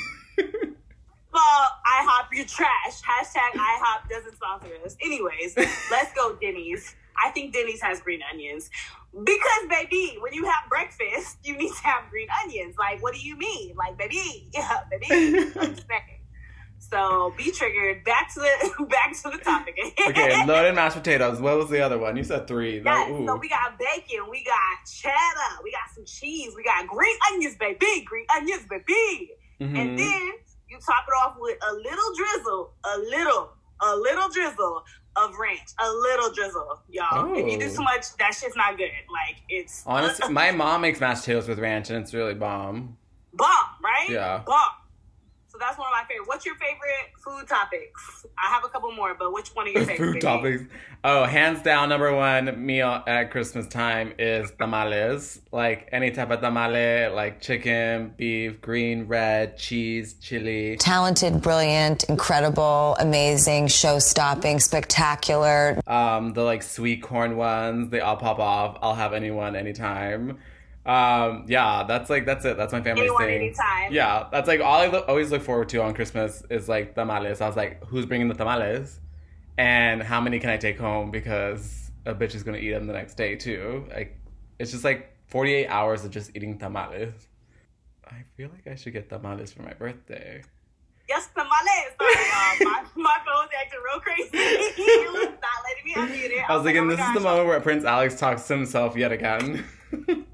Well, 2.36 2.44
IHOP, 2.44 2.44
you 2.44 2.46
trash. 2.46 3.02
Hashtag 3.02 3.60
IHOP 3.60 4.10
doesn't 4.10 4.36
sponsor 4.36 4.70
us. 4.86 4.96
Anyways, 5.04 5.56
let's 5.92 6.14
go 6.14 6.36
Denny's. 6.36 6.96
I 7.24 7.30
think 7.30 7.54
Denny's 7.54 7.82
has 7.82 8.02
green 8.02 8.20
onions. 8.32 8.70
Because, 9.14 9.70
baby, 9.70 10.18
when 10.20 10.34
you 10.34 10.46
have 10.46 10.70
breakfast, 10.70 11.38
you 11.44 11.58
need 11.58 11.72
to 11.72 11.84
have 11.84 12.10
green 12.10 12.28
onions. 12.44 12.76
Like, 12.78 13.02
what 13.02 13.14
do 13.14 13.22
you 13.22 13.38
mean? 13.38 13.76
Like, 13.76 13.98
baby, 13.98 14.50
yeah, 14.54 14.80
baby. 14.92 15.52
I'm 15.60 15.76
just 15.76 15.88
saying. 15.88 16.02
So 16.78 17.34
be 17.36 17.52
triggered. 17.52 18.04
Back 18.04 18.32
to 18.34 18.42
the 18.42 18.86
back 18.90 19.14
to 19.14 19.30
the 19.32 19.44
topic. 19.44 19.76
okay, 20.08 20.46
loaded 20.46 20.76
mashed 20.76 20.98
potatoes. 20.98 21.40
What 21.40 21.58
was 21.58 21.70
the 21.70 21.82
other 21.82 21.98
one? 21.98 22.16
You 22.16 22.24
said 22.24 22.48
three. 22.48 22.82
Yes, 22.84 23.10
no, 23.10 23.26
so 23.26 23.36
we 23.38 23.50
got 23.50 23.80
bacon, 23.80 24.30
we 24.30 24.44
got 24.44 24.86
cheddar, 24.86 25.64
we 25.64 25.72
got 25.72 25.90
some 25.96 26.06
cheese, 26.06 26.54
we 26.56 26.64
got 26.64 26.86
green 26.86 27.16
onions, 27.32 27.56
baby, 27.56 28.06
green 28.06 28.26
onions, 28.36 28.64
baby. 28.70 29.32
Mm-hmm. 29.60 29.76
And 29.76 29.98
then 29.98 30.32
you 30.76 30.86
top 30.86 31.06
it 31.08 31.14
off 31.24 31.36
with 31.40 31.58
a 31.70 31.74
little 31.74 32.16
drizzle, 32.16 32.72
a 32.84 32.98
little, 33.00 33.50
a 33.82 33.96
little 33.96 34.30
drizzle 34.30 34.84
of 35.16 35.32
ranch, 35.40 35.70
a 35.80 35.90
little 35.90 36.32
drizzle, 36.34 36.80
y'all. 36.90 37.08
Oh. 37.12 37.36
If 37.36 37.52
you 37.52 37.60
do 37.60 37.70
too 37.70 37.78
oh. 37.80 37.84
much, 37.84 38.16
that 38.18 38.34
shit's 38.34 38.56
not 38.56 38.78
good. 38.78 38.90
Like 39.12 39.42
it's 39.50 39.84
honestly, 39.86 40.30
my 40.32 40.52
mom 40.52 40.82
makes 40.82 41.00
mashed 41.00 41.22
potatoes 41.22 41.48
with 41.48 41.60
ranch, 41.60 41.90
and 41.90 42.02
it's 42.02 42.14
really 42.14 42.34
bomb. 42.34 42.98
Bomb, 43.34 43.48
right? 43.84 44.10
Yeah, 44.10 44.44
bomb. 44.46 44.72
So 45.56 45.60
that's 45.60 45.78
one 45.78 45.88
of 45.88 45.94
my 45.94 46.04
favorite. 46.10 46.28
What's 46.28 46.46
your 46.46 46.56
favorite 46.56 47.14
food 47.18 47.48
topics? 47.48 48.26
I 48.38 48.52
have 48.54 48.66
a 48.66 48.68
couple 48.68 48.92
more, 48.92 49.16
but 49.18 49.32
which 49.32 49.56
one 49.56 49.68
are 49.68 49.70
your 49.70 49.86
favorite? 49.86 50.14
food 50.16 50.22
topics. 50.22 50.64
Oh, 51.02 51.24
hands 51.24 51.62
down, 51.62 51.88
number 51.88 52.14
one 52.14 52.66
meal 52.66 53.02
at 53.08 53.32
Christmas 53.32 53.66
time 53.66 54.12
is 54.20 54.52
tamales. 54.60 55.40
Like 55.54 55.88
any 55.94 56.12
type 56.12 56.30
of 56.32 56.42
tamale, 56.42 57.08
like 57.08 57.40
chicken, 57.40 58.14
beef, 58.18 58.60
green, 58.60 59.08
red, 59.08 59.58
cheese, 59.58 60.16
chili. 60.16 60.76
Talented, 60.76 61.42
brilliant, 61.42 62.04
incredible, 62.10 62.98
amazing, 63.00 63.68
show 63.68 63.98
stopping, 64.00 64.60
spectacular. 64.60 65.80
Um, 65.88 66.34
the 66.34 66.44
like 66.44 66.64
sweet 66.64 67.02
corn 67.02 67.38
ones, 67.38 67.92
they 67.92 68.02
all 68.02 68.18
pop 68.18 68.40
off. 68.40 68.78
I'll 68.82 68.96
have 68.96 69.14
anyone 69.14 69.56
anytime. 69.56 70.38
Um, 70.86 71.46
yeah, 71.48 71.84
that's 71.88 72.10
like 72.12 72.26
that's 72.26 72.46
it. 72.46 72.58
That's 72.58 72.72
my 72.72 72.82
family's 72.82 73.06
Anyone, 73.06 73.24
thing. 73.24 73.36
Anytime. 73.36 73.92
Yeah, 73.92 74.28
that's 74.32 74.48
like 74.48 74.62
all 74.62 74.82
I 74.82 74.88
lo- 74.88 75.06
always 75.08 75.32
look 75.32 75.42
forward 75.42 75.70
to 75.70 75.82
on 75.82 75.96
Christmas 75.96 76.44
is 76.50 76.70
like 76.70 76.94
tamales. 76.94 77.42
I 77.42 77.48
was 77.48 77.56
like, 77.56 77.84
who's 77.86 78.06
bringing 78.06 78.28
the 78.28 78.36
tamales, 78.36 79.00
and 79.58 80.04
how 80.04 80.22
many 80.22 80.40
can 80.40 80.52
I 80.52 80.58
take 80.58 80.78
home 80.78 81.10
because 81.10 81.90
a 82.06 82.14
bitch 82.14 82.36
is 82.36 82.44
gonna 82.44 82.60
eat 82.60 82.72
them 82.72 82.86
the 82.86 82.94
next 82.94 83.16
day 83.16 83.36
too. 83.36 83.86
Like, 83.90 84.20
it's 84.60 84.72
just 84.72 84.84
like 84.84 85.12
forty 85.28 85.54
eight 85.56 85.68
hours 85.68 86.06
of 86.06 86.12
just 86.12 86.32
eating 86.36 86.60
tamales. 86.60 87.14
I 88.08 88.24
feel 88.38 88.50
like 88.50 88.72
I 88.72 88.76
should 88.76 88.94
get 88.94 89.10
tamales 89.10 89.52
for 89.52 89.64
my 89.64 89.74
birthday. 89.74 90.44
Yes, 91.10 91.30
tamales. 91.34 91.96
Sorry, 92.00 92.14
uh, 92.68 92.70
my 92.70 92.84
my 92.96 93.18
phone's 93.26 93.50
acting 93.60 93.80
real 93.84 94.00
crazy. 94.02 94.30
it 94.34 95.12
was 95.14 95.34
not 95.42 95.64
letting 95.66 95.86
me 95.86 95.94
unmute 95.96 96.30
it. 96.38 96.44
I, 96.48 96.54
I 96.54 96.56
was, 96.56 96.64
like, 96.64 96.76
thinking, 96.76 96.84
oh 96.84 96.90
this 96.90 96.98
gosh. 96.98 97.16
is 97.16 97.24
the 97.24 97.28
moment 97.28 97.48
where 97.48 97.60
Prince 97.60 97.86
Alex 97.86 98.20
talks 98.20 98.48
to 98.48 98.56
himself 98.56 98.96
yet 98.96 99.12
again. 99.12 99.66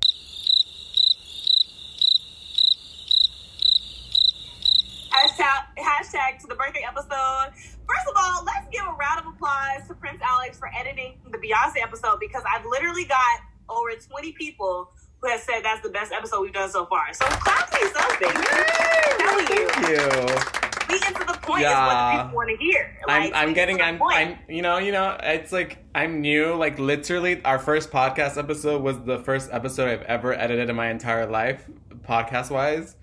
Hashtag, 5.12 5.65
hashtag 5.77 6.31
to 6.31 6.39
the 6.51 6.58
birthday 6.58 6.84
episode. 6.86 7.55
First 7.88 8.08
of 8.10 8.15
all, 8.20 8.43
let's 8.43 8.67
give 8.72 8.84
a 8.84 8.91
round 8.91 9.22
of 9.22 9.34
applause 9.34 9.88
to 9.88 9.96
Prince 9.96 10.20
Alex 10.22 10.60
for 10.60 10.70
editing 10.77 11.15
the 11.31 11.38
Beyonce 11.38 11.81
episode 11.81 12.20
because 12.20 12.43
I've 12.46 12.65
literally 12.65 13.05
got 13.05 13.39
over 13.70 13.91
20 13.91 14.34
people 14.34 14.91
who 15.22 15.29
have 15.29 15.39
said 15.39 15.62
that's 15.63 15.81
the 15.81 15.89
best 15.89 16.12
episode 16.12 16.41
we've 16.41 16.53
done 16.53 16.70
so 16.70 16.86
far. 16.88 17.13
So 17.13 17.25
clap 17.25 17.72
to 17.72 17.79
yourself, 17.79 18.20
baby. 18.20 18.34
I'm 18.36 19.39
you. 19.39 19.70
Thank 19.70 19.89
you. 19.89 20.91
We 20.91 21.00
get 21.00 21.15
to 21.15 21.25
the 21.25 21.39
point 21.41 21.62
yeah. 21.62 21.72
is 21.72 21.88
what 21.88 22.17
the 22.17 22.24
people 22.24 22.36
want 22.36 22.50
to 22.50 22.58
hear. 22.58 22.98
Like, 23.08 23.34
I'm, 23.34 23.48
I'm 23.48 23.53
getting, 23.53 23.81
I'm, 23.81 24.01
I'm, 24.03 24.38
you 24.50 24.62
know, 24.62 24.77
you 24.77 24.91
know, 24.91 25.17
it's 25.24 25.53
like 25.53 25.77
I'm 25.96 26.20
new. 26.20 26.53
Like 26.55 26.79
literally, 26.79 27.41
our 27.46 27.60
first 27.60 27.91
podcast 27.91 28.38
episode 28.38 28.81
was 28.81 29.00
the 29.03 29.20
first 29.20 29.50
episode 29.53 29.88
I've 29.88 30.01
ever 30.01 30.34
edited 30.34 30.70
in 30.70 30.75
my 30.75 30.89
entire 30.89 31.27
life, 31.27 31.65
podcast 32.05 32.51
wise. 32.51 32.98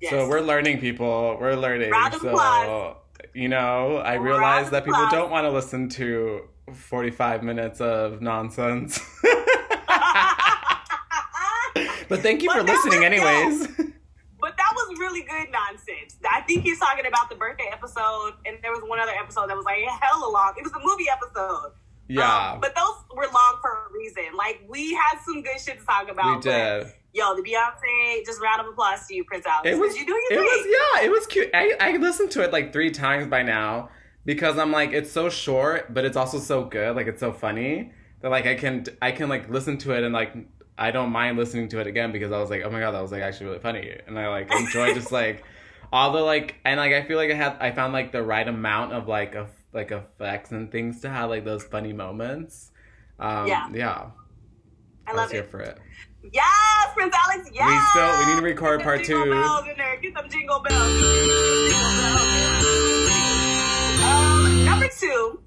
Yes. 0.00 0.10
So 0.10 0.28
we're 0.28 0.40
learning, 0.40 0.80
people. 0.80 1.36
We're 1.40 1.54
learning. 1.54 1.90
Round 1.90 2.14
so, 2.14 2.28
applause. 2.28 2.96
you 3.34 3.48
know, 3.48 3.96
I 3.96 4.14
realize 4.14 4.70
that 4.70 4.84
people 4.84 5.06
don't 5.10 5.30
want 5.30 5.44
to 5.44 5.50
listen 5.50 5.88
to 5.90 6.42
45 6.72 7.42
minutes 7.42 7.80
of 7.80 8.20
nonsense. 8.20 9.00
but 12.08 12.20
thank 12.20 12.42
you 12.42 12.48
but 12.48 12.58
for 12.58 12.62
listening, 12.64 13.04
anyways. 13.04 13.68
but 14.40 14.56
that 14.56 14.72
was 14.74 14.98
really 14.98 15.22
good 15.22 15.48
nonsense. 15.50 16.16
I 16.30 16.42
think 16.42 16.62
he's 16.62 16.78
talking 16.78 17.06
about 17.06 17.30
the 17.30 17.36
birthday 17.36 17.70
episode, 17.72 18.34
and 18.44 18.58
there 18.62 18.72
was 18.72 18.82
one 18.86 18.98
other 19.00 19.12
episode 19.12 19.48
that 19.48 19.56
was 19.56 19.64
like 19.64 19.78
hella 20.02 20.30
long. 20.30 20.54
It 20.58 20.64
was 20.64 20.72
a 20.72 20.80
movie 20.84 21.06
episode. 21.10 21.72
Yeah. 22.08 22.52
Um, 22.52 22.60
but 22.60 22.74
those 22.74 22.94
were 23.16 23.26
long 23.32 23.58
for 23.60 23.70
a 23.70 23.92
reason. 23.92 24.36
Like, 24.36 24.62
we 24.68 24.94
had 24.94 25.18
some 25.24 25.42
good 25.42 25.60
shit 25.60 25.80
to 25.80 25.86
talk 25.86 26.10
about. 26.10 26.36
We 26.36 26.42
did 26.42 26.86
yo, 27.16 27.34
the 27.34 27.42
Beyonce, 27.42 28.24
just 28.24 28.40
round 28.40 28.60
of 28.60 28.66
applause 28.68 29.06
to 29.06 29.14
you, 29.14 29.24
Prince 29.24 29.46
Alex. 29.46 29.68
It 29.68 29.78
was, 29.78 29.96
you 29.96 30.04
doing 30.04 30.22
your 30.30 30.40
it 30.40 30.42
thing. 30.42 30.58
was, 30.58 30.66
yeah, 30.66 31.04
it 31.06 31.10
was 31.10 31.26
cute. 31.26 31.50
I, 31.54 31.72
I 31.80 31.96
listened 31.96 32.30
to 32.32 32.42
it 32.42 32.52
like 32.52 32.72
three 32.72 32.90
times 32.90 33.26
by 33.26 33.42
now 33.42 33.88
because 34.24 34.58
I'm 34.58 34.70
like, 34.70 34.92
it's 34.92 35.10
so 35.10 35.28
short, 35.30 35.92
but 35.92 36.04
it's 36.04 36.16
also 36.16 36.38
so 36.38 36.64
good. 36.64 36.94
Like, 36.94 37.06
it's 37.06 37.20
so 37.20 37.32
funny 37.32 37.92
that 38.20 38.30
like 38.30 38.46
I 38.46 38.54
can, 38.54 38.84
I 39.00 39.12
can 39.12 39.28
like 39.28 39.48
listen 39.48 39.78
to 39.78 39.92
it 39.92 40.04
and 40.04 40.12
like, 40.12 40.34
I 40.78 40.90
don't 40.90 41.10
mind 41.10 41.38
listening 41.38 41.68
to 41.70 41.80
it 41.80 41.86
again 41.86 42.12
because 42.12 42.32
I 42.32 42.38
was 42.38 42.50
like, 42.50 42.62
oh 42.64 42.70
my 42.70 42.80
god, 42.80 42.92
that 42.92 43.00
was 43.00 43.12
like 43.12 43.22
actually 43.22 43.46
really 43.46 43.60
funny, 43.60 43.96
and 44.06 44.18
I 44.18 44.28
like 44.28 44.52
enjoy 44.52 44.92
just 44.92 45.10
like 45.22 45.42
all 45.90 46.12
the 46.12 46.20
like, 46.20 46.56
and 46.64 46.78
like 46.78 46.92
I 46.92 47.02
feel 47.02 47.16
like 47.16 47.30
I 47.30 47.34
had, 47.34 47.56
I 47.60 47.70
found 47.70 47.94
like 47.94 48.12
the 48.12 48.22
right 48.22 48.46
amount 48.46 48.92
of 48.92 49.08
like 49.08 49.34
of 49.34 49.48
like 49.72 49.90
effects 49.90 50.52
and 50.52 50.70
things 50.70 51.00
to 51.00 51.08
have 51.08 51.30
like 51.30 51.44
those 51.46 51.64
funny 51.64 51.94
moments. 51.94 52.72
Um, 53.18 53.46
yeah, 53.46 53.68
yeah. 53.72 54.06
I, 55.06 55.14
love 55.14 55.30
it. 55.30 55.34
here 55.34 55.44
for 55.44 55.60
it. 55.60 55.78
Yes, 56.32 56.88
Prince 56.94 57.14
Alex. 57.26 57.50
Yes. 57.52 57.70
We 57.70 58.00
still 58.00 58.18
we 58.18 58.26
need 58.34 58.40
to 58.40 58.44
record 58.44 58.82
part 58.82 59.04
two. 59.04 59.30
Bells 59.30 59.66
in 59.70 59.76
there. 59.76 59.96
Get 60.00 60.14
some 60.14 60.28
jingle 60.28 60.60
bells. 60.60 60.92
Jingle 60.92 61.86
Um, 64.06 64.64
number 64.64 64.88
two. 64.88 65.40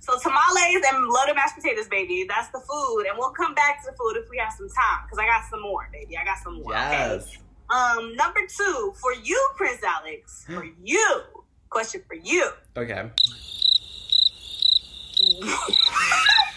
So 0.00 0.16
tamales 0.20 0.84
and 0.86 1.06
loaded 1.08 1.34
mashed 1.34 1.56
potatoes, 1.56 1.88
baby. 1.88 2.24
That's 2.28 2.48
the 2.50 2.60
food, 2.60 3.06
and 3.08 3.18
we'll 3.18 3.30
come 3.32 3.54
back 3.54 3.82
to 3.84 3.90
the 3.90 3.96
food 3.96 4.16
if 4.22 4.30
we 4.30 4.38
have 4.38 4.52
some 4.56 4.68
time, 4.68 5.04
because 5.04 5.18
I 5.18 5.26
got 5.26 5.42
some 5.50 5.60
more, 5.62 5.88
baby. 5.92 6.16
I 6.16 6.24
got 6.24 6.38
some 6.44 6.62
more. 6.62 6.72
Yes. 6.72 7.26
Okay. 7.26 7.38
Um, 7.68 8.14
number 8.14 8.40
two 8.46 8.94
for 9.00 9.12
you, 9.14 9.48
Prince 9.56 9.82
Alex. 9.82 10.44
For 10.48 10.64
you. 10.84 11.22
Question 11.70 12.02
for 12.06 12.14
you. 12.14 12.50
Okay. 12.76 13.10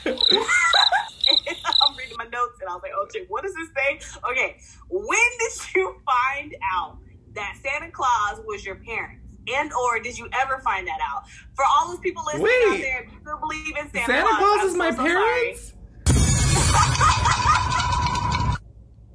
I'm 1.65 1.97
reading 1.97 2.17
my 2.17 2.25
notes 2.25 2.59
and 2.61 2.69
I 2.69 2.73
was 2.73 2.81
like, 2.83 2.91
okay, 3.05 3.25
what 3.27 3.43
does 3.43 3.53
this 3.53 3.69
say? 3.75 3.99
Okay, 4.31 4.57
when 4.89 5.29
did 5.39 5.51
you 5.75 5.95
find 6.05 6.55
out 6.73 6.97
that 7.33 7.57
Santa 7.61 7.91
Claus 7.91 8.41
was 8.45 8.65
your 8.65 8.75
parents? 8.75 9.25
And 9.51 9.71
or 9.73 9.99
did 9.99 10.17
you 10.17 10.29
ever 10.33 10.59
find 10.59 10.87
that 10.87 10.99
out? 11.01 11.23
For 11.55 11.65
all 11.65 11.89
those 11.89 11.99
people 11.99 12.23
listening 12.25 12.43
Wait, 12.43 12.67
out 12.67 12.77
there, 12.77 13.03
if 13.03 13.11
you 13.11 13.19
still 13.21 13.39
believe 13.39 13.77
in 13.77 13.91
Santa, 13.91 14.05
Santa 14.05 14.27
Claus, 14.27 14.37
Claus 14.37 14.63
is 14.65 14.75
my 14.75 14.91
so 14.91 14.97
parents? 15.03 15.73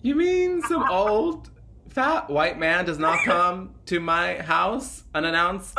you 0.02 0.14
mean 0.14 0.62
some 0.62 0.88
old 0.90 1.50
fat 1.88 2.28
white 2.28 2.58
man 2.58 2.84
does 2.84 2.98
not 2.98 3.24
come 3.24 3.74
to 3.86 4.00
my 4.00 4.42
house 4.42 5.04
unannounced, 5.14 5.78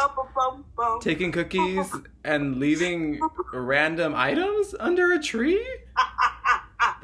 taking 1.01 1.31
cookies 1.31 1.91
and 2.23 2.57
leaving 2.57 3.19
random 3.51 4.15
items 4.15 4.73
under 4.79 5.11
a 5.13 5.21
tree? 5.21 5.65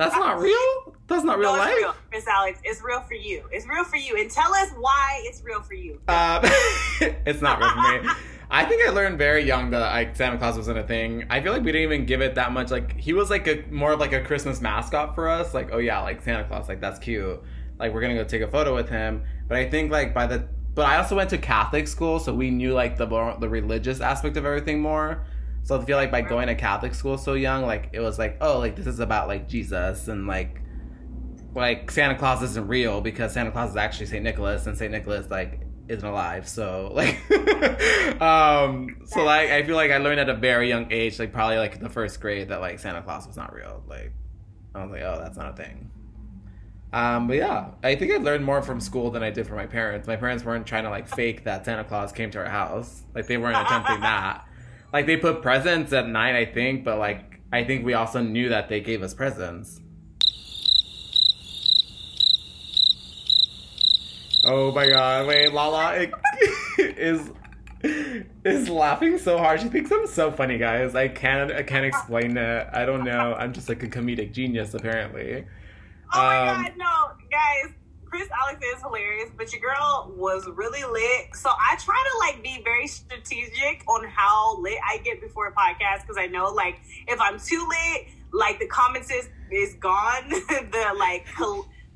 That's 0.03 0.15
not 0.15 0.39
real? 0.41 0.95
That's 1.07 1.23
not 1.23 1.39
real 1.39 1.53
no, 1.53 1.59
life? 1.59 1.75
Real, 1.75 1.95
Miss 2.11 2.27
Alex. 2.27 2.59
It's 2.63 2.81
real 2.81 3.01
for 3.01 3.13
you. 3.13 3.45
It's 3.51 3.67
real 3.67 3.83
for 3.83 3.97
you. 3.97 4.17
And 4.17 4.29
tell 4.29 4.53
us 4.53 4.69
why 4.79 5.21
it's 5.23 5.43
real 5.43 5.61
for 5.61 5.73
you. 5.73 5.99
Uh, 6.07 6.39
it's 7.25 7.41
not 7.41 7.59
real 7.59 7.69
for 7.69 8.03
me. 8.03 8.09
I 8.53 8.65
think 8.65 8.85
I 8.85 8.91
learned 8.91 9.17
very 9.17 9.45
young 9.45 9.69
that 9.71 9.79
like 9.79 10.15
Santa 10.15 10.37
Claus 10.37 10.57
wasn't 10.57 10.77
a 10.77 10.83
thing. 10.83 11.25
I 11.29 11.39
feel 11.41 11.53
like 11.53 11.63
we 11.63 11.71
didn't 11.71 11.93
even 11.93 12.05
give 12.05 12.21
it 12.21 12.35
that 12.35 12.51
much. 12.51 12.69
Like 12.69 12.97
he 12.97 13.13
was 13.13 13.29
like 13.29 13.47
a 13.47 13.63
more 13.71 13.93
of 13.93 13.99
like 13.99 14.11
a 14.11 14.21
Christmas 14.21 14.59
mascot 14.59 15.15
for 15.15 15.29
us. 15.29 15.53
Like 15.53 15.69
oh 15.71 15.77
yeah, 15.77 16.01
like 16.01 16.21
Santa 16.21 16.43
Claus, 16.43 16.67
like 16.67 16.81
that's 16.81 16.99
cute 16.99 17.41
like 17.81 17.93
we're 17.95 18.01
gonna 18.01 18.13
go 18.13 18.23
take 18.23 18.43
a 18.43 18.47
photo 18.47 18.75
with 18.75 18.87
him. 18.87 19.23
But 19.47 19.57
I 19.57 19.69
think 19.69 19.91
like 19.91 20.13
by 20.13 20.27
the 20.27 20.47
but 20.73 20.85
I 20.85 20.97
also 20.97 21.17
went 21.17 21.31
to 21.31 21.37
Catholic 21.37 21.87
school, 21.87 22.19
so 22.19 22.33
we 22.33 22.49
knew 22.51 22.73
like 22.73 22.95
the 22.95 23.07
the 23.39 23.49
religious 23.49 23.99
aspect 23.99 24.37
of 24.37 24.45
everything 24.45 24.79
more. 24.79 25.25
So 25.63 25.79
I 25.79 25.85
feel 25.85 25.97
like 25.97 26.11
by 26.11 26.21
going 26.21 26.47
to 26.47 26.55
Catholic 26.55 26.93
school 26.93 27.17
so 27.17 27.33
young, 27.33 27.65
like 27.65 27.89
it 27.93 27.99
was 27.99 28.17
like, 28.17 28.37
oh, 28.41 28.59
like 28.59 28.75
this 28.75 28.87
is 28.87 28.99
about 28.99 29.27
like 29.27 29.47
Jesus 29.47 30.07
and 30.07 30.27
like 30.27 30.61
like 31.53 31.91
Santa 31.91 32.15
Claus 32.15 32.41
isn't 32.41 32.67
real 32.67 33.01
because 33.01 33.33
Santa 33.33 33.51
Claus 33.51 33.71
is 33.71 33.75
actually 33.75 34.05
Saint 34.07 34.23
Nicholas 34.23 34.65
and 34.67 34.77
Saint 34.77 34.91
Nicholas 34.91 35.29
like 35.29 35.61
isn't 35.87 36.07
alive. 36.07 36.47
So 36.47 36.91
like 36.93 37.19
um 38.21 38.97
so 39.05 39.23
like 39.23 39.49
I 39.49 39.63
feel 39.63 39.75
like 39.75 39.91
I 39.91 39.97
learned 39.97 40.19
at 40.19 40.29
a 40.29 40.35
very 40.35 40.69
young 40.69 40.91
age, 40.91 41.19
like 41.19 41.31
probably 41.33 41.57
like 41.57 41.79
the 41.79 41.89
first 41.89 42.19
grade 42.19 42.49
that 42.49 42.61
like 42.61 42.79
Santa 42.79 43.01
Claus 43.01 43.27
was 43.27 43.37
not 43.37 43.53
real. 43.53 43.83
Like 43.87 44.13
I 44.73 44.83
was 44.83 44.91
like, 44.91 45.01
oh, 45.01 45.19
that's 45.21 45.37
not 45.37 45.53
a 45.53 45.55
thing. 45.63 45.91
Um, 46.93 47.27
but 47.27 47.37
yeah, 47.37 47.71
I 47.83 47.95
think 47.95 48.11
I 48.11 48.17
learned 48.17 48.43
more 48.43 48.61
from 48.61 48.81
school 48.81 49.11
than 49.11 49.23
I 49.23 49.29
did 49.29 49.47
from 49.47 49.55
my 49.55 49.65
parents. 49.65 50.07
My 50.07 50.17
parents 50.17 50.43
weren't 50.43 50.65
trying 50.65 50.83
to 50.83 50.89
like 50.89 51.07
fake 51.07 51.45
that 51.45 51.63
Santa 51.65 51.83
Claus 51.85 52.11
came 52.11 52.31
to 52.31 52.39
our 52.39 52.49
house. 52.49 53.03
Like 53.15 53.27
they 53.27 53.37
weren't 53.37 53.57
attempting 53.57 53.99
that. 54.01 54.45
Like 54.93 55.05
they 55.05 55.17
put 55.17 55.41
presents 55.41 55.93
at 55.93 56.07
night, 56.07 56.35
I 56.35 56.45
think, 56.45 56.83
but 56.83 56.97
like 56.99 57.39
I 57.51 57.63
think 57.63 57.85
we 57.85 57.93
also 57.93 58.21
knew 58.21 58.49
that 58.49 58.69
they 58.69 58.79
gave 58.81 59.03
us 59.03 59.13
presents. 59.13 59.79
Oh 64.43 64.71
my 64.71 64.87
god, 64.87 65.27
wait, 65.27 65.53
Lala 65.53 65.95
it, 65.95 66.11
is 66.97 67.31
is 68.43 68.69
laughing 68.69 69.17
so 69.17 69.37
hard. 69.37 69.61
She 69.61 69.69
thinks 69.69 69.91
I'm 69.91 70.07
so 70.07 70.31
funny, 70.31 70.57
guys. 70.57 70.95
I 70.95 71.07
can't 71.07 71.51
I 71.51 71.63
can't 71.63 71.85
explain 71.85 72.37
it. 72.37 72.67
I 72.73 72.85
don't 72.85 73.03
know. 73.03 73.35
I'm 73.37 73.53
just 73.53 73.69
like 73.69 73.83
a 73.83 73.87
comedic 73.87 74.33
genius 74.33 74.73
apparently. 74.73 75.45
Oh 76.13 76.17
my 76.17 76.37
Um, 76.49 76.63
god, 76.63 76.73
no, 76.77 77.27
guys. 77.29 77.73
Chris 78.11 78.27
Alex 78.43 78.59
is 78.75 78.81
hilarious, 78.81 79.29
but 79.37 79.53
your 79.53 79.61
girl 79.61 80.11
was 80.17 80.45
really 80.45 80.83
lit. 80.83 81.33
So 81.33 81.49
I 81.49 81.77
try 81.77 81.95
to 81.95 82.19
like 82.19 82.43
be 82.43 82.61
very 82.61 82.85
strategic 82.85 83.85
on 83.87 84.03
how 84.03 84.59
lit 84.59 84.77
I 84.85 84.97
get 84.97 85.21
before 85.21 85.47
a 85.47 85.53
podcast 85.53 86.01
because 86.01 86.17
I 86.17 86.27
know 86.27 86.49
like 86.49 86.81
if 87.07 87.21
I'm 87.21 87.39
too 87.39 87.65
lit, 87.69 88.07
like 88.33 88.59
the 88.59 88.67
comments 88.67 89.09
is 89.11 89.29
is 89.49 89.75
gone. 89.75 90.29
the 90.29 90.93
like 90.99 91.25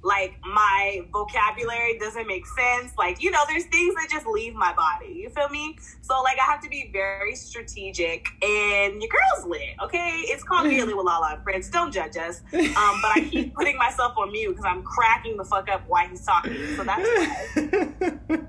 like 0.05 0.35
my 0.45 1.01
vocabulary 1.11 1.97
doesn't 1.97 2.27
make 2.27 2.45
sense. 2.45 2.93
Like 2.97 3.21
you 3.21 3.31
know, 3.31 3.41
there's 3.49 3.65
things 3.65 3.95
that 3.95 4.07
just 4.09 4.27
leave 4.27 4.53
my 4.53 4.71
body. 4.73 5.13
You 5.13 5.29
feel 5.29 5.49
me? 5.49 5.77
So 6.01 6.21
like 6.21 6.37
I 6.39 6.43
have 6.43 6.61
to 6.61 6.69
be 6.69 6.91
very 6.93 7.35
strategic. 7.35 8.27
And 8.43 9.01
your 9.01 9.09
girl's 9.09 9.47
lit. 9.47 9.75
Okay, 9.83 10.23
it's 10.27 10.43
called 10.43 10.67
Lit 10.71 10.85
with 10.85 11.05
Lala 11.05 11.33
and 11.33 11.43
Prince. 11.43 11.69
Don't 11.69 11.91
judge 11.91 12.17
us. 12.17 12.41
Um, 12.75 12.99
but 13.01 13.11
I 13.15 13.27
keep 13.31 13.55
putting 13.55 13.77
myself 13.77 14.17
on 14.17 14.31
mute 14.33 14.49
because 14.49 14.65
I'm 14.65 14.83
cracking 14.83 15.37
the 15.37 15.45
fuck 15.45 15.69
up 15.69 15.83
while 15.87 16.07
he's 16.09 16.25
talking. 16.25 16.53
So 16.75 16.83
that's 16.83 17.01
why. 17.01 17.45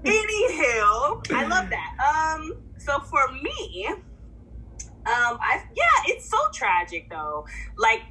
Anywho, 0.04 1.32
I 1.32 1.46
love 1.48 1.70
that. 1.70 2.34
Um, 2.36 2.56
so 2.76 2.98
for 3.00 3.30
me, 3.32 3.86
um, 5.06 5.38
I 5.40 5.62
yeah, 5.76 5.84
it's 6.12 6.28
so 6.28 6.36
tragic 6.52 7.08
though. 7.08 7.46
Like 7.78 8.00
whenever 8.00 8.02
I 8.02 8.04
have 8.04 8.05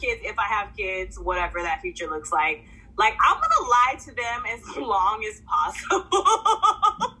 kids, 0.00 0.20
if 0.24 0.38
I 0.38 0.44
have 0.44 0.76
kids, 0.76 1.18
whatever 1.18 1.62
that 1.62 1.80
future 1.80 2.08
looks 2.08 2.32
like, 2.32 2.64
like 2.96 3.14
I'm 3.26 3.40
gonna 3.40 3.68
lie 3.68 3.94
to 4.00 4.14
them 4.14 4.42
as 4.52 4.76
long 4.76 5.24
as 5.28 5.40
possible. 5.46 7.16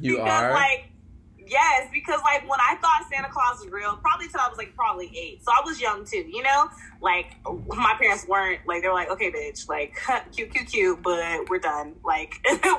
you 0.00 0.16
because 0.16 0.42
are. 0.42 0.52
like 0.52 0.90
yes 1.46 1.88
because 1.92 2.20
like 2.22 2.42
when 2.48 2.60
i 2.60 2.74
thought 2.76 3.04
santa 3.10 3.28
claus 3.30 3.58
was 3.58 3.72
real 3.72 3.96
probably 3.96 4.28
till 4.28 4.40
i 4.40 4.48
was 4.48 4.58
like 4.58 4.74
probably 4.76 5.10
eight. 5.16 5.42
So 5.42 5.50
i 5.50 5.62
was 5.64 5.80
young 5.80 6.04
too 6.04 6.24
you 6.28 6.42
know? 6.42 6.68
Like 7.00 7.36
my 7.68 7.94
parents 7.98 8.26
weren't 8.26 8.66
like 8.66 8.82
they 8.82 8.88
were 8.88 8.94
like 8.94 9.10
okay 9.10 9.30
bitch 9.30 9.68
like 9.68 9.94
cute 10.34 10.52
cute 10.52 10.66
cute 10.66 11.02
but 11.02 11.48
we're 11.48 11.58
done. 11.58 11.94
Like 12.04 12.34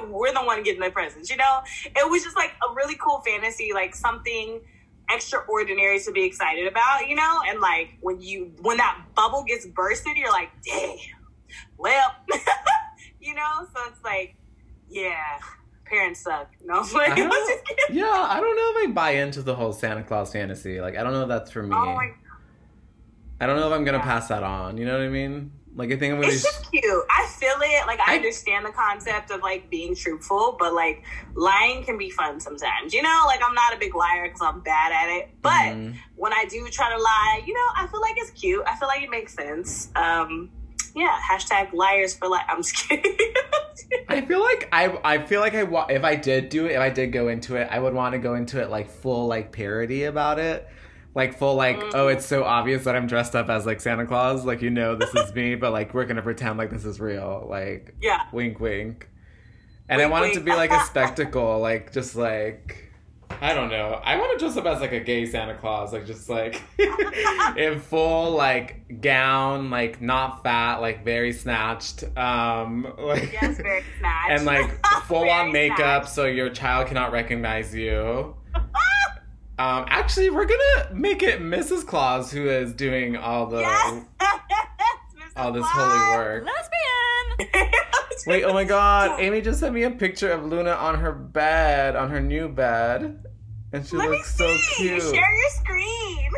we're 0.07 0.33
the 0.33 0.43
one 0.43 0.61
getting 0.63 0.81
the 0.81 0.91
presents 0.91 1.29
you 1.29 1.37
know? 1.37 1.61
It 1.85 2.09
was 2.09 2.23
just 2.23 2.35
like 2.35 2.51
a 2.69 2.73
really 2.75 2.95
cool 2.95 3.21
fantasy 3.25 3.71
like 3.73 3.95
something 3.95 4.61
extraordinary 5.11 5.99
to 5.99 6.11
be 6.11 6.23
excited 6.23 6.67
about 6.67 7.07
you 7.07 7.15
know 7.15 7.39
and 7.47 7.59
like 7.59 7.97
when 8.01 8.21
you 8.21 8.51
when 8.61 8.77
that 8.77 8.99
bubble 9.15 9.43
gets 9.43 9.65
bursted 9.67 10.15
you're 10.15 10.31
like 10.31 10.49
damn 10.65 10.97
well 11.77 12.11
you 13.19 13.33
know 13.33 13.67
so 13.73 13.81
it's 13.87 14.03
like 14.03 14.35
yeah 14.89 15.37
parents 15.85 16.19
suck 16.21 16.49
no 16.65 16.85
like, 16.93 17.09
I 17.09 17.23
I'm 17.23 17.29
don't- 17.29 17.49
just 17.49 17.65
kidding. 17.65 17.95
yeah, 17.97 18.05
I 18.29 18.39
don't 18.39 18.55
know 18.55 18.81
if 18.81 18.89
I 18.89 18.91
buy 18.91 19.11
into 19.11 19.41
the 19.41 19.55
whole 19.55 19.73
Santa 19.73 20.03
Claus 20.03 20.31
fantasy. 20.31 20.79
Like, 20.79 20.95
I 20.95 21.03
don't 21.03 21.13
know 21.13 21.23
if 21.23 21.27
that's 21.29 21.49
for 21.49 21.63
me. 21.63 21.75
Oh 21.75 21.95
my 21.95 22.11
I 23.41 23.47
don't 23.47 23.55
know 23.59 23.67
if 23.67 23.73
I'm 23.73 23.83
gonna 23.85 23.97
Yeah. 23.97 24.03
pass 24.03 24.27
that 24.27 24.43
on. 24.43 24.77
You 24.77 24.85
know 24.85 24.93
what 24.97 25.01
I 25.05 25.09
mean? 25.09 25.51
Like, 25.75 25.91
I 25.91 25.97
think 25.97 26.13
I'm 26.13 26.19
gonna. 26.19 26.33
It's 26.33 26.43
just 26.43 26.69
cute. 26.71 26.83
I 27.09 27.25
feel 27.27 27.53
it. 27.61 27.87
Like 27.87 27.99
I 27.99 28.13
I- 28.13 28.15
understand 28.17 28.65
the 28.65 28.71
concept 28.71 29.31
of 29.31 29.41
like 29.41 29.69
being 29.69 29.95
truthful, 29.95 30.55
but 30.59 30.73
like 30.73 31.03
lying 31.35 31.83
can 31.83 31.97
be 31.97 32.09
fun 32.09 32.39
sometimes. 32.39 32.93
You 32.93 33.01
know, 33.01 33.23
like 33.27 33.39
I'm 33.45 33.53
not 33.53 33.73
a 33.73 33.77
big 33.77 33.95
liar 33.95 34.23
because 34.27 34.41
I'm 34.41 34.59
bad 34.61 34.91
at 34.91 35.09
it. 35.17 35.29
But 35.41 35.51
Mhm. 35.51 35.95
when 36.15 36.33
I 36.33 36.45
do 36.49 36.67
try 36.69 36.89
to 36.89 36.97
lie, 37.01 37.43
you 37.45 37.53
know, 37.53 37.67
I 37.77 37.87
feel 37.87 38.01
like 38.01 38.15
it's 38.17 38.31
cute. 38.31 38.63
I 38.67 38.75
feel 38.75 38.87
like 38.87 39.03
it 39.03 39.09
makes 39.09 39.33
sense. 39.35 39.89
Um, 39.95 40.49
yeah. 40.95 41.15
Hashtag 41.31 41.71
liars 41.71 42.15
for 42.15 42.27
life. 42.27 42.45
I'm 42.49 42.63
just 42.63 42.75
kidding. 42.89 43.15
I 44.09 44.21
feel 44.21 44.41
like 44.41 44.67
I 44.71 44.99
I 45.03 45.17
feel 45.25 45.39
like 45.39 45.53
I 45.53 45.63
wa- 45.63 45.85
if 45.89 46.03
I 46.03 46.15
did 46.15 46.49
do 46.49 46.65
it, 46.65 46.71
if 46.73 46.79
I 46.79 46.89
did 46.89 47.13
go 47.13 47.27
into 47.29 47.55
it, 47.55 47.67
I 47.71 47.79
would 47.79 47.93
want 47.93 48.13
to 48.13 48.19
go 48.19 48.33
into 48.35 48.59
it 48.61 48.69
like 48.69 48.89
full 48.89 49.27
like 49.27 49.51
parody 49.51 50.03
about 50.05 50.39
it. 50.39 50.67
Like 51.15 51.37
full 51.37 51.55
like, 51.55 51.77
Mm. 51.77 51.91
oh, 51.95 52.07
it's 52.07 52.25
so 52.25 52.43
obvious 52.43 52.83
that 52.83 52.95
I'm 52.95 53.07
dressed 53.07 53.35
up 53.35 53.49
as 53.49 53.65
like 53.65 53.81
Santa 53.81 54.05
Claus, 54.05 54.45
like 54.45 54.61
you 54.61 54.69
know 54.69 54.95
this 54.95 55.13
is 55.15 55.33
me, 55.33 55.55
but 55.63 55.71
like 55.71 55.93
we're 55.93 56.05
gonna 56.05 56.21
pretend 56.21 56.57
like 56.57 56.69
this 56.69 56.85
is 56.85 56.99
real. 56.99 57.45
Like 57.49 57.95
yeah. 58.01 58.23
wink 58.31 58.59
wink. 58.59 59.09
And 59.89 59.99
I 60.01 60.05
Wink, 60.05 60.11
want 60.11 60.25
it 60.27 60.33
to 60.35 60.41
be 60.41 60.51
like 60.51 60.71
a 60.71 60.79
spectacle, 60.85 61.59
like 61.59 61.91
just 61.91 62.15
like 62.15 62.85
I 63.41 63.53
don't 63.53 63.69
know. 63.69 63.99
I 64.03 64.17
want 64.17 64.37
to 64.37 64.43
dress 64.43 64.57
up 64.57 64.65
as 64.65 64.81
like 64.81 64.91
a 64.91 64.99
gay 64.99 65.25
Santa 65.25 65.55
Claus, 65.55 65.93
like 65.93 66.05
just 66.05 66.29
like 66.29 66.61
in 67.57 67.79
full 67.79 68.31
like 68.31 69.01
gown, 69.01 69.69
like 69.71 70.01
not 70.01 70.43
fat, 70.43 70.77
like 70.77 71.03
very 71.03 71.33
snatched. 71.33 72.03
Um 72.17 72.91
like 72.99 73.31
Yes, 73.33 73.57
very 73.57 73.83
snatched. 73.99 74.31
and 74.31 74.45
like 74.45 74.85
full 75.05 75.29
on 75.29 75.51
makeup 75.51 75.77
snatched. 76.03 76.09
so 76.09 76.25
your 76.25 76.49
child 76.49 76.87
cannot 76.87 77.11
recognize 77.11 77.73
you. 77.73 78.35
Um, 79.59 79.85
actually, 79.89 80.29
we're 80.29 80.45
gonna 80.45 80.93
make 80.93 81.21
it 81.21 81.41
Mrs. 81.41 81.85
Claus 81.85 82.31
who 82.31 82.47
is 82.47 82.73
doing 82.73 83.17
all 83.17 83.45
the 83.45 83.59
Yes. 83.59 84.05
all 85.35 85.51
this 85.51 85.65
Mrs. 85.65 85.69
holy 85.71 86.17
work. 86.17 86.45
Lesbian. 86.45 87.71
Wait, 88.27 88.43
oh 88.45 88.53
my 88.53 88.63
god, 88.77 89.19
Amy 89.19 89.41
just 89.41 89.59
sent 89.59 89.73
me 89.73 89.83
a 89.83 89.91
picture 89.91 90.31
of 90.31 90.45
Luna 90.45 90.71
on 90.71 90.95
her 90.99 91.11
bed, 91.11 91.95
on 91.97 92.09
her 92.09 92.21
new 92.21 92.47
bed. 92.47 93.23
And 93.73 93.85
she 93.85 93.97
Let 93.97 94.09
me 94.09 94.15
looks 94.17 94.33
so 94.35 94.47
see. 94.55 94.87
cute. 94.87 95.01
Share 95.01 95.11
your 95.13 95.49
screen. 95.49 96.31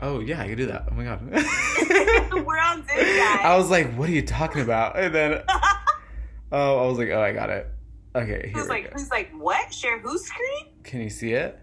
Oh 0.00 0.20
yeah, 0.20 0.40
I 0.40 0.46
can 0.46 0.56
do 0.56 0.66
that. 0.66 0.86
Oh 0.90 0.94
my 0.94 1.02
god. 1.04 1.20
We're 2.46 2.58
on 2.58 2.76
Zoom, 2.86 2.96
guys. 2.96 3.40
I 3.42 3.56
was 3.58 3.70
like, 3.70 3.92
what 3.96 4.08
are 4.08 4.12
you 4.12 4.22
talking 4.22 4.62
about? 4.62 4.96
And 4.96 5.12
then 5.12 5.42
Oh, 6.52 6.84
I 6.84 6.86
was 6.86 6.96
like, 6.96 7.10
oh 7.10 7.20
I 7.20 7.32
got 7.32 7.50
it. 7.50 7.66
Okay, 8.14 8.50
here 8.50 8.52
Who's 8.54 8.62
we 8.64 8.68
like, 8.68 8.84
go. 8.84 8.90
who's 8.94 9.10
like, 9.10 9.30
what? 9.36 9.74
Share 9.74 9.98
whose 9.98 10.24
screen? 10.24 10.66
Can 10.84 11.00
you 11.00 11.10
see 11.10 11.32
it? 11.32 11.58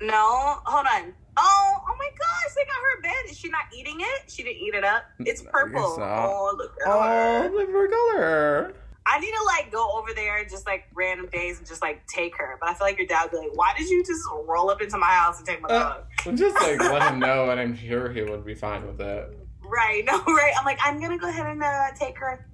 No, 0.00 0.58
hold 0.64 0.86
on. 0.86 1.14
Oh, 1.38 1.72
oh 1.88 1.94
my 1.98 2.08
gosh, 2.18 2.54
they 2.54 2.64
got 2.64 2.76
her 2.76 3.02
bed. 3.02 3.30
Is 3.30 3.38
she 3.38 3.48
not 3.48 3.62
eating 3.76 3.96
it? 4.00 4.30
She 4.30 4.42
didn't 4.42 4.58
eat 4.62 4.74
it 4.74 4.84
up. 4.84 5.04
It's 5.20 5.42
purple. 5.42 5.98
Oh, 6.00 6.54
look 6.56 6.72
at 6.84 6.88
Oh, 6.92 7.02
her. 7.02 7.48
the 7.48 7.66
for 7.72 7.88
color. 7.88 8.74
I 9.08 9.20
need 9.20 9.30
to 9.30 9.42
like 9.44 9.70
go 9.70 9.88
over 9.96 10.12
there 10.14 10.44
just 10.46 10.66
like 10.66 10.84
random 10.94 11.28
days 11.28 11.58
and 11.58 11.66
just 11.66 11.80
like 11.80 12.04
take 12.08 12.36
her. 12.38 12.56
But 12.58 12.70
I 12.70 12.74
feel 12.74 12.86
like 12.88 12.98
your 12.98 13.06
dad 13.06 13.24
would 13.24 13.30
be 13.40 13.48
like, 13.48 13.56
why 13.56 13.72
did 13.78 13.88
you 13.88 14.02
just 14.04 14.20
roll 14.46 14.68
up 14.70 14.82
into 14.82 14.98
my 14.98 15.06
house 15.06 15.38
and 15.38 15.46
take 15.46 15.62
my 15.62 15.68
Uh, 15.68 16.02
dog? 16.24 16.36
Just 16.36 16.56
like 16.60 16.80
let 16.80 17.02
him 17.12 17.18
know, 17.20 17.50
and 17.50 17.60
I'm 17.60 17.76
sure 17.76 18.10
he 18.10 18.22
would 18.22 18.44
be 18.44 18.54
fine 18.54 18.86
with 18.86 19.00
it. 19.00 19.38
Right, 19.62 20.04
no, 20.06 20.22
right. 20.24 20.52
I'm 20.58 20.64
like, 20.64 20.78
I'm 20.82 21.00
gonna 21.00 21.18
go 21.18 21.28
ahead 21.28 21.46
and 21.46 21.62
uh, 21.62 21.86
take 21.98 22.18
her. 22.18 22.46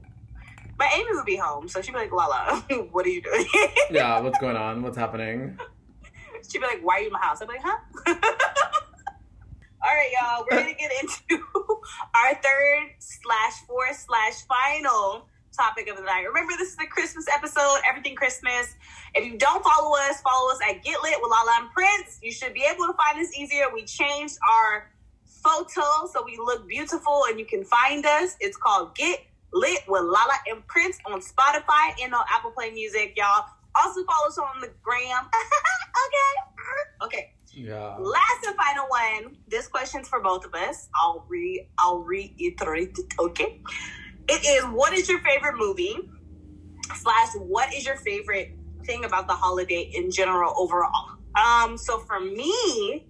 But 0.76 0.88
Amy 0.94 1.06
would 1.12 1.24
be 1.26 1.36
home, 1.36 1.68
so 1.68 1.80
she'd 1.80 1.92
be 1.92 1.98
like, 1.98 2.12
Lala, 2.12 2.64
what 2.90 3.06
are 3.06 3.10
you 3.10 3.22
doing? 3.22 3.46
Yeah, 3.90 4.20
what's 4.20 4.38
going 4.38 4.56
on? 4.56 4.82
What's 4.82 4.96
happening? 4.96 5.58
She'd 6.48 6.58
be 6.58 6.66
like, 6.66 6.80
"Why 6.82 6.96
are 6.96 7.00
you 7.00 7.06
in 7.06 7.12
my 7.12 7.20
house?" 7.20 7.40
Be 7.40 7.46
like, 7.46 7.60
"Huh." 7.62 7.78
All 9.84 9.90
right, 9.94 10.10
y'all. 10.12 10.46
We're 10.48 10.58
gonna 10.60 10.74
get 10.74 10.92
into 11.02 11.44
our 12.14 12.34
third 12.34 12.90
slash 12.98 13.60
fourth 13.66 13.96
slash 13.96 14.46
final 14.46 15.26
topic 15.52 15.88
of 15.88 15.96
the 15.96 16.02
night. 16.02 16.24
Remember, 16.26 16.52
this 16.56 16.72
is 16.72 16.78
a 16.80 16.86
Christmas 16.86 17.26
episode. 17.28 17.78
Everything 17.88 18.14
Christmas. 18.14 18.74
If 19.14 19.26
you 19.26 19.38
don't 19.38 19.62
follow 19.62 19.96
us, 19.96 20.20
follow 20.20 20.50
us 20.50 20.58
at 20.68 20.82
Get 20.82 21.02
Lit 21.02 21.16
with 21.20 21.30
Lala 21.30 21.52
and 21.60 21.70
Prince. 21.72 22.18
You 22.22 22.32
should 22.32 22.54
be 22.54 22.64
able 22.64 22.86
to 22.86 22.94
find 22.94 23.24
us 23.24 23.36
easier. 23.36 23.64
We 23.72 23.84
changed 23.84 24.38
our 24.48 24.90
photo 25.24 26.06
so 26.12 26.22
we 26.24 26.38
look 26.38 26.68
beautiful 26.68 27.24
and 27.28 27.38
you 27.38 27.44
can 27.44 27.64
find 27.64 28.06
us. 28.06 28.36
It's 28.40 28.56
called 28.56 28.94
Get 28.94 29.20
Lit 29.52 29.80
with 29.88 30.02
Lala 30.02 30.34
and 30.48 30.66
Prince 30.66 30.98
on 31.06 31.20
Spotify 31.20 31.92
and 32.02 32.14
on 32.14 32.24
Apple 32.32 32.52
Play 32.52 32.70
Music, 32.70 33.14
y'all. 33.16 33.44
Also 33.76 34.04
follow 34.04 34.28
us 34.28 34.38
on 34.38 34.60
the 34.60 34.70
gram. 34.82 35.24
okay. 36.06 37.06
Okay. 37.06 37.32
Yeah. 37.54 37.96
Last 37.98 38.46
and 38.46 38.56
final 38.56 38.86
one. 38.88 39.36
This 39.48 39.66
question's 39.66 40.08
for 40.08 40.20
both 40.20 40.44
of 40.44 40.54
us. 40.54 40.88
I'll 41.00 41.24
re 41.28 41.68
I'll 41.78 41.98
reiterate 41.98 42.96
it. 42.98 43.14
Okay. 43.18 43.60
It 44.28 44.44
is 44.44 44.64
what 44.64 44.92
is 44.92 45.08
your 45.08 45.20
favorite 45.20 45.56
movie? 45.56 45.96
Slash 46.94 47.34
what 47.36 47.72
is 47.74 47.84
your 47.84 47.96
favorite 47.96 48.56
thing 48.84 49.04
about 49.04 49.26
the 49.26 49.34
holiday 49.34 49.90
in 49.94 50.10
general 50.10 50.54
overall? 50.56 51.18
Um, 51.34 51.76
so 51.76 51.98
for 51.98 52.20
me, 52.20 53.06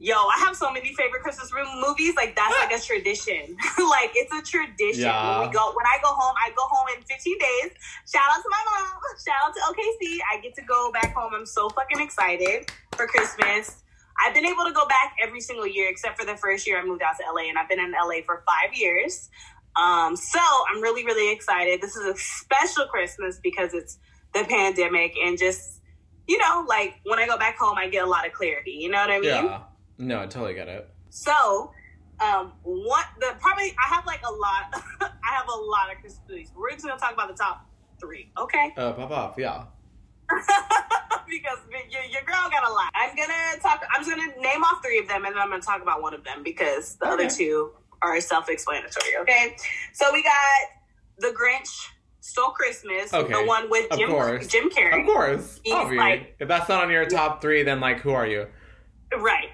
yo, 0.00 0.16
I 0.16 0.42
have 0.46 0.56
so 0.56 0.72
many 0.72 0.94
favorite 0.94 1.22
Christmas 1.22 1.52
room 1.52 1.68
movies. 1.78 2.16
Like 2.16 2.34
that's 2.34 2.56
like 2.58 2.72
a 2.72 2.82
tradition. 2.90 3.56
like 3.78 4.10
it's 4.16 4.32
a 4.32 4.42
tradition. 4.42 5.04
Yeah. 5.04 5.38
When 5.38 5.48
we 5.48 5.54
go 5.54 5.72
when 5.76 5.86
I 5.86 6.00
go 6.02 6.08
home, 6.08 6.34
I 6.44 6.50
go 6.50 6.64
home 6.66 6.88
in 6.96 7.04
15 7.04 7.38
days. 7.38 7.70
Shout 8.10 8.24
out 8.32 8.42
to 8.42 8.50
my 8.50 8.64
mom. 8.66 8.98
Shout 9.24 9.36
out 9.44 9.54
to 9.54 9.60
OKC. 9.70 10.18
I 10.32 10.40
get 10.40 10.56
to 10.56 10.62
go 10.62 10.90
back 10.90 11.14
home. 11.14 11.32
I'm 11.34 11.46
so 11.46 11.68
fucking 11.68 12.00
excited 12.00 12.72
for 12.96 13.06
Christmas. 13.06 13.76
I've 14.24 14.34
been 14.34 14.46
able 14.46 14.64
to 14.64 14.72
go 14.72 14.86
back 14.86 15.16
every 15.22 15.40
single 15.40 15.66
year 15.66 15.88
except 15.88 16.18
for 16.18 16.26
the 16.26 16.36
first 16.36 16.66
year 16.66 16.78
I 16.78 16.84
moved 16.84 17.02
out 17.02 17.16
to 17.18 17.24
LA, 17.32 17.48
and 17.48 17.58
I've 17.58 17.68
been 17.68 17.80
in 17.80 17.92
LA 17.92 18.20
for 18.24 18.42
five 18.46 18.74
years. 18.74 19.30
Um, 19.80 20.16
so 20.16 20.40
I'm 20.68 20.82
really, 20.82 21.04
really 21.06 21.32
excited. 21.32 21.80
This 21.80 21.96
is 21.96 22.04
a 22.04 22.18
special 22.18 22.86
Christmas 22.86 23.38
because 23.42 23.72
it's 23.72 23.98
the 24.34 24.44
pandemic, 24.44 25.14
and 25.22 25.38
just 25.38 25.80
you 26.26 26.38
know, 26.38 26.64
like 26.68 27.00
when 27.04 27.18
I 27.18 27.26
go 27.26 27.36
back 27.36 27.58
home, 27.58 27.76
I 27.76 27.88
get 27.88 28.04
a 28.04 28.06
lot 28.06 28.26
of 28.26 28.32
clarity. 28.32 28.72
You 28.72 28.90
know 28.90 28.98
what 28.98 29.10
I 29.10 29.18
mean? 29.18 29.46
Yeah. 29.46 29.60
No, 30.00 30.20
I 30.22 30.26
totally 30.26 30.54
get 30.54 30.68
it. 30.68 30.88
So, 31.10 31.72
um, 32.20 32.52
what 32.62 33.06
the 33.20 33.34
probably 33.38 33.74
I 33.84 33.94
have 33.94 34.06
like 34.06 34.22
a 34.26 34.32
lot. 34.32 34.82
I 35.00 35.32
have 35.34 35.46
a 35.48 35.56
lot 35.56 35.92
of 35.92 36.00
Christmas 36.00 36.20
movies. 36.28 36.50
We're 36.56 36.70
just 36.70 36.84
gonna 36.86 36.98
talk 36.98 37.12
about 37.12 37.28
the 37.28 37.34
top 37.34 37.66
three, 38.00 38.32
okay? 38.38 38.72
Uh, 38.76 38.92
pop 38.92 39.10
off. 39.10 39.34
Yeah. 39.38 39.64
because 40.30 41.58
your, 41.90 42.02
your 42.04 42.22
girl 42.22 42.48
got 42.50 42.66
a 42.68 42.72
lot. 42.72 42.90
I'm 42.94 43.14
gonna 43.16 43.60
talk. 43.62 43.84
I'm 43.94 44.02
just 44.04 44.10
gonna 44.16 44.32
name 44.40 44.62
off 44.64 44.82
three 44.82 44.98
of 44.98 45.08
them, 45.08 45.24
and 45.24 45.34
then 45.34 45.42
I'm 45.42 45.50
gonna 45.50 45.60
talk 45.62 45.82
about 45.82 46.02
one 46.02 46.14
of 46.14 46.24
them 46.24 46.42
because 46.42 46.96
the 46.96 47.06
Okay. 47.10 47.24
other 47.26 47.30
two 47.34 47.72
are 48.02 48.20
self-explanatory. 48.20 49.16
Okay, 49.22 49.56
so 49.92 50.10
we 50.12 50.22
got 50.22 50.32
the 51.18 51.28
Grinch, 51.38 51.68
Stole 52.20 52.50
Christmas, 52.52 53.12
Okay, 53.12 53.32
the 53.32 53.44
one 53.44 53.68
with 53.68 53.90
Jim. 53.90 54.08
Jim 54.48 54.70
Carrey. 54.70 55.00
Of 55.00 55.06
course. 55.06 55.60
He's 55.64 55.74
Obviously. 55.74 55.98
like- 55.98 56.36
if 56.38 56.48
that's 56.48 56.68
not 56.68 56.82
on 56.84 56.90
your 56.90 57.04
top 57.06 57.42
three, 57.42 57.62
then 57.62 57.78
like 57.80 58.00
who 58.00 58.10
are 58.12 58.26
you? 58.26 58.46
Right. 59.18 59.48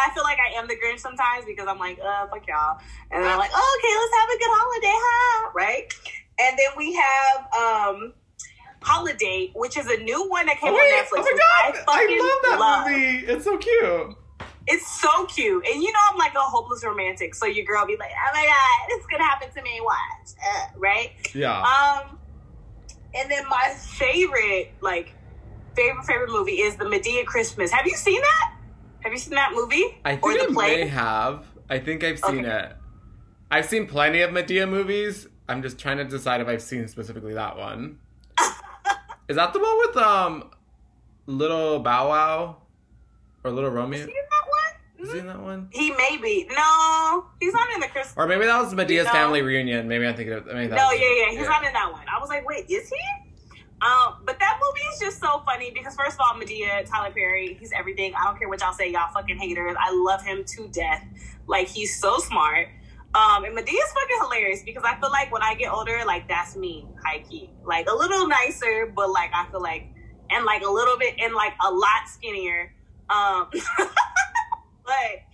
I 0.00 0.12
feel 0.14 0.22
like 0.24 0.38
I 0.38 0.58
am 0.58 0.66
the 0.66 0.74
Grinch 0.76 1.00
sometimes 1.00 1.44
because 1.44 1.66
I'm 1.68 1.78
like, 1.78 1.98
uh, 2.00 2.26
fuck 2.28 2.46
y'all. 2.48 2.78
And 3.10 3.22
then 3.22 3.30
I'm 3.30 3.38
like, 3.38 3.50
oh, 3.54 3.78
okay, 3.78 3.94
let's 4.00 4.14
have 4.20 4.30
a 4.30 4.38
good 4.38 4.52
holiday, 4.52 4.96
ha! 4.96 5.50
Right? 5.54 5.92
And 6.40 6.58
then 6.58 6.70
we 6.76 6.94
have 6.94 7.38
um 7.54 8.12
Holiday, 8.82 9.50
which 9.54 9.76
is 9.76 9.86
a 9.86 9.98
new 9.98 10.28
one 10.30 10.46
that 10.46 10.58
came 10.58 10.72
Oh, 10.72 10.74
wait, 10.74 10.92
on 10.94 11.04
Netflix. 11.04 11.18
oh 11.18 11.22
my 11.22 11.38
god! 11.38 11.84
I, 11.86 12.00
fucking 12.00 12.18
love 12.18 12.38
that 12.44 12.56
love. 12.60 12.86
movie. 12.90 13.26
It's 13.30 13.44
so 13.44 13.58
cute. 13.58 14.16
It's 14.66 15.00
so 15.02 15.26
cute. 15.26 15.66
And 15.66 15.82
you 15.82 15.92
know 15.92 15.98
I'm 16.10 16.16
like 16.16 16.34
a 16.34 16.38
hopeless 16.40 16.82
romantic, 16.84 17.34
so 17.34 17.44
your 17.46 17.66
girl 17.66 17.86
be 17.86 17.96
like, 17.98 18.10
oh 18.10 18.30
my 18.34 18.46
god, 18.46 18.96
it's 18.96 19.06
gonna 19.06 19.24
happen 19.24 19.50
to 19.54 19.62
me, 19.62 19.80
watch. 19.82 20.30
Uh, 20.42 20.78
right? 20.78 21.10
Yeah. 21.34 21.60
Um, 21.60 22.18
and 23.14 23.30
then 23.30 23.46
my 23.50 23.74
favorite, 23.76 24.72
like, 24.80 25.12
favorite 25.76 26.04
favorite 26.06 26.30
movie 26.30 26.60
is 26.62 26.76
the 26.76 26.84
Madea 26.84 27.26
Christmas. 27.26 27.70
Have 27.72 27.86
you 27.86 27.96
seen 27.96 28.20
that? 28.20 28.54
Have 29.02 29.12
you 29.12 29.18
seen 29.18 29.34
that 29.34 29.52
movie 29.54 29.98
I 30.04 30.18
or 30.22 30.32
the 30.34 30.48
I 30.50 30.52
play? 30.52 30.76
may 30.82 30.86
have. 30.88 31.46
I 31.68 31.78
think 31.78 32.04
I've 32.04 32.18
seen 32.18 32.44
Okay. 32.44 32.66
it. 32.66 32.72
I've 33.50 33.66
seen 33.66 33.86
plenty 33.86 34.20
of 34.20 34.30
Madea 34.30 34.68
movies. 34.68 35.26
I'm 35.48 35.62
just 35.62 35.78
trying 35.78 35.96
to 35.98 36.04
decide 36.04 36.40
if 36.40 36.48
I've 36.48 36.62
seen 36.62 36.86
specifically 36.88 37.34
that 37.34 37.56
one. 37.56 37.98
Is 39.28 39.36
that 39.36 39.52
the 39.52 39.58
one 39.60 39.78
with 39.78 39.96
um 39.96 40.50
little 41.26 41.78
Bow 41.80 42.08
Wow 42.08 42.56
or 43.44 43.50
little 43.50 43.70
Romeo? 43.70 43.98
Seen 44.04 44.06
that 44.06 44.42
one? 44.48 45.06
Is 45.06 45.12
he 45.14 45.18
in 45.20 45.26
that 45.28 45.40
one? 45.40 45.68
He 45.72 45.90
may 45.92 46.18
be. 46.20 46.46
No, 46.54 47.26
he's 47.40 47.54
not 47.54 47.68
in 47.74 47.80
the 47.80 47.86
Christmas. 47.88 48.14
Or 48.16 48.26
maybe 48.26 48.44
that 48.46 48.60
was 48.62 48.74
Madea's 48.74 49.06
No. 49.06 49.12
family 49.12 49.40
reunion. 49.42 49.88
Maybe 49.88 50.06
I'm 50.06 50.14
thinking 50.14 50.34
of. 50.34 50.46
Maybe 50.46 50.66
that 50.68 50.76
No, 50.76 50.90
yeah, 50.92 51.00
yeah, 51.26 51.30
he's 51.38 51.48
not 51.48 51.64
in 51.64 51.72
that 51.72 51.90
one. 51.90 52.02
I 52.14 52.20
was 52.20 52.28
like, 52.28 52.46
wait, 52.46 52.68
is 52.70 52.88
he? 52.90 52.96
Um, 53.82 54.16
but 54.26 54.38
that 54.38 54.60
movie 54.62 54.86
is 54.92 55.00
just 55.00 55.20
so 55.20 55.42
funny 55.46 55.70
because 55.70 55.94
first 55.94 56.14
of 56.14 56.20
all, 56.20 56.38
Madea, 56.38 56.84
Tyler 56.88 57.12
Perry, 57.12 57.56
he's 57.58 57.72
everything. 57.72 58.12
I 58.14 58.24
don't 58.24 58.38
care 58.38 58.48
what 58.48 58.60
y'all 58.60 58.74
say, 58.74 58.90
y'all 58.92 59.10
fucking 59.12 59.38
haters. 59.38 59.74
I 59.80 59.92
love 59.94 60.22
him 60.22 60.44
to 60.44 60.68
death. 60.68 61.02
Like 61.46 61.68
he's 61.68 61.98
so 61.98 62.18
smart. 62.18 62.68
Um, 63.14 63.44
and 63.44 63.56
Madea's 63.56 63.92
fucking 63.92 64.18
hilarious 64.20 64.62
because 64.62 64.84
I 64.84 65.00
feel 65.00 65.10
like 65.10 65.32
when 65.32 65.42
I 65.42 65.54
get 65.54 65.72
older, 65.72 65.98
like 66.06 66.28
that's 66.28 66.56
me, 66.56 66.86
high 67.02 67.20
key. 67.20 67.50
Like 67.64 67.88
a 67.88 67.94
little 67.94 68.28
nicer, 68.28 68.92
but 68.94 69.10
like 69.10 69.30
I 69.34 69.46
feel 69.50 69.62
like 69.62 69.88
and 70.30 70.44
like 70.44 70.62
a 70.62 70.70
little 70.70 70.96
bit 70.98 71.14
and 71.18 71.34
like 71.34 71.54
a 71.66 71.72
lot 71.72 72.06
skinnier. 72.06 72.72
Um 73.08 73.48
but 74.84 75.24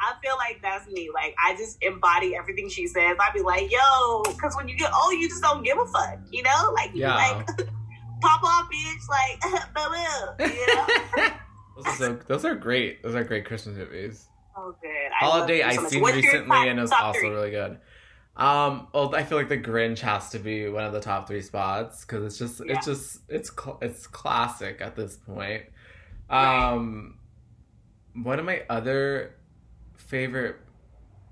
I 0.00 0.14
feel 0.22 0.36
like 0.36 0.60
that's 0.62 0.88
me. 0.88 1.10
Like 1.12 1.34
I 1.44 1.56
just 1.56 1.76
embody 1.82 2.36
everything 2.36 2.68
she 2.68 2.86
says. 2.86 3.16
I'd 3.20 3.34
be 3.34 3.42
like, 3.42 3.70
yo, 3.70 4.22
because 4.22 4.54
when 4.56 4.68
you 4.68 4.76
get 4.76 4.92
old, 4.94 5.14
you 5.14 5.28
just 5.28 5.42
don't 5.42 5.62
give 5.62 5.76
a 5.76 5.86
fuck, 5.86 6.20
you 6.30 6.42
know? 6.42 6.72
Like 6.74 6.90
Yeah. 6.94 7.16
like 7.16 7.68
pop 8.20 8.42
off, 8.42 8.68
bitch, 8.70 9.08
like 9.08 9.40
boo 9.74 10.44
boo, 10.46 10.54
you 10.54 10.66
know? 10.74 10.86
those, 11.76 11.86
are 11.86 11.96
so, 11.96 12.18
those 12.26 12.44
are 12.44 12.54
great. 12.54 13.02
Those 13.02 13.14
are 13.14 13.24
great 13.24 13.44
Christmas 13.44 13.76
movies. 13.76 14.28
oh 14.56 14.74
good. 14.82 14.90
Holiday 15.18 15.62
I've 15.62 15.76
so 15.76 15.88
seen 15.88 16.02
What's 16.02 16.16
recently 16.16 16.68
and 16.68 16.78
it 16.78 16.82
was 16.82 16.92
also 16.92 17.18
three? 17.20 17.28
really 17.30 17.50
good. 17.50 17.78
Um, 18.36 18.88
well, 18.92 19.14
I 19.14 19.24
feel 19.24 19.38
like 19.38 19.48
the 19.48 19.56
Grinch 19.56 20.00
has 20.00 20.28
to 20.30 20.38
be 20.38 20.68
one 20.68 20.84
of 20.84 20.92
the 20.92 21.00
top 21.00 21.26
three 21.26 21.40
spots 21.40 22.04
because 22.04 22.22
it's 22.24 22.36
just, 22.38 22.60
Yeah. 22.66 22.76
it's 22.76 22.84
just, 22.86 23.20
it's, 23.30 23.50
cl- 23.50 23.78
it's 23.80 24.06
classic 24.06 24.82
at 24.82 24.94
this 24.94 25.16
point. 25.16 25.62
Right. 26.28 26.72
Um, 26.72 27.18
one 28.14 28.38
of 28.38 28.44
my 28.44 28.62
other 28.68 29.36
favorite, 29.96 30.56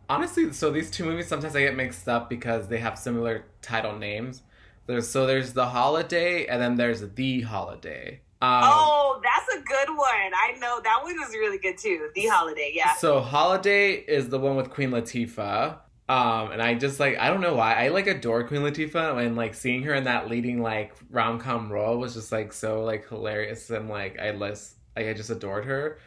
honestly, 0.08 0.50
so 0.54 0.70
these 0.70 0.90
two 0.90 1.04
movies 1.04 1.28
sometimes 1.28 1.54
I 1.54 1.60
get 1.60 1.76
mixed 1.76 2.08
up 2.08 2.30
because 2.30 2.68
they 2.68 2.78
have 2.78 2.98
similar 2.98 3.44
title 3.60 3.98
names. 3.98 4.40
There's 4.86 5.08
so 5.08 5.26
there's 5.26 5.52
the 5.52 5.66
holiday 5.66 6.46
and 6.46 6.60
then 6.60 6.76
there's 6.76 7.00
the 7.00 7.40
holiday. 7.42 8.20
Um, 8.42 8.60
Oh, 8.64 9.20
that's 9.22 9.54
a 9.54 9.62
good 9.62 9.88
one. 9.96 10.06
I 10.08 10.52
know 10.60 10.80
that 10.82 11.00
one 11.02 11.14
is 11.22 11.30
really 11.30 11.58
good 11.58 11.78
too. 11.78 12.10
The 12.14 12.26
holiday, 12.26 12.72
yeah. 12.74 12.94
So 12.96 13.20
Holiday 13.20 13.92
is 13.92 14.28
the 14.28 14.38
one 14.38 14.56
with 14.56 14.70
Queen 14.70 14.90
Latifah. 14.90 15.78
Um, 16.06 16.52
and 16.52 16.60
I 16.60 16.74
just 16.74 17.00
like 17.00 17.16
I 17.18 17.28
don't 17.30 17.40
know 17.40 17.54
why 17.54 17.72
I 17.82 17.88
like 17.88 18.06
adore 18.06 18.44
Queen 18.44 18.60
Latifah 18.60 19.24
and 19.24 19.36
like 19.36 19.54
seeing 19.54 19.82
her 19.84 19.94
in 19.94 20.04
that 20.04 20.28
leading 20.28 20.60
like 20.60 20.92
rom 21.10 21.38
com 21.40 21.72
role 21.72 21.96
was 21.96 22.12
just 22.12 22.30
like 22.30 22.52
so 22.52 22.84
like 22.84 23.08
hilarious 23.08 23.70
and 23.70 23.88
like 23.88 24.18
I 24.20 24.32
less 24.32 24.74
like 24.94 25.06
I 25.06 25.14
just 25.14 25.30
adored 25.30 25.64
her. 25.64 25.98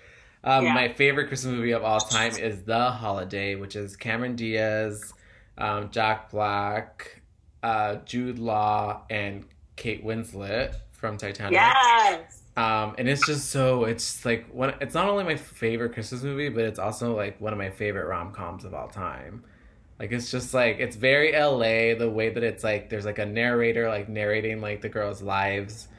Um, 0.44 0.66
Yeah. 0.66 0.74
My 0.76 0.90
favorite 0.90 1.30
Christmas 1.30 1.52
movie 1.56 1.72
of 1.72 1.84
all 1.84 2.00
time 2.00 2.32
is 2.38 2.62
The 2.64 2.92
Holiday, 2.92 3.56
which 3.56 3.76
is 3.76 3.98
Cameron 3.98 4.36
Diaz, 4.36 5.12
um, 5.58 5.90
Jack 5.90 6.30
Black, 6.30 7.17
uh, 7.68 7.96
Jude 8.06 8.40
Law, 8.40 9.02
and 9.10 9.44
Kate 9.76 10.06
Winslet 10.06 10.74
from 10.94 11.18
Titanic. 11.18 11.52
Yes. 11.52 12.44
Um, 12.56 12.96
and 12.98 13.10
it's 13.10 13.26
just 13.26 13.50
so 13.50 13.84
it's 13.84 14.24
like 14.26 14.48
one. 14.54 14.74
It's 14.80 14.96
not 14.96 15.10
only 15.10 15.26
my 15.26 15.36
favorite 15.36 15.94
Christmas 15.94 16.24
movie, 16.24 16.48
but 16.48 16.64
it's 16.64 16.80
also 16.80 17.16
like 17.16 17.40
one 17.42 17.52
of 17.52 17.60
my 17.60 17.70
favorite 17.70 18.08
rom 18.08 18.32
coms 18.32 18.64
of 18.64 18.74
all 18.74 18.88
time. 18.88 19.44
Like 20.00 20.14
it's 20.14 20.32
just 20.32 20.54
like 20.54 20.80
it's 20.80 20.96
very 20.96 21.34
LA 21.34 21.94
the 21.98 22.10
way 22.10 22.30
that 22.30 22.44
it's 22.44 22.64
like 22.64 22.90
there's 22.90 23.06
like 23.06 23.20
a 23.20 23.26
narrator 23.26 23.90
like 23.90 24.08
narrating 24.08 24.62
like 24.62 24.82
the 24.82 24.90
girls' 24.90 25.22
lives. 25.22 25.90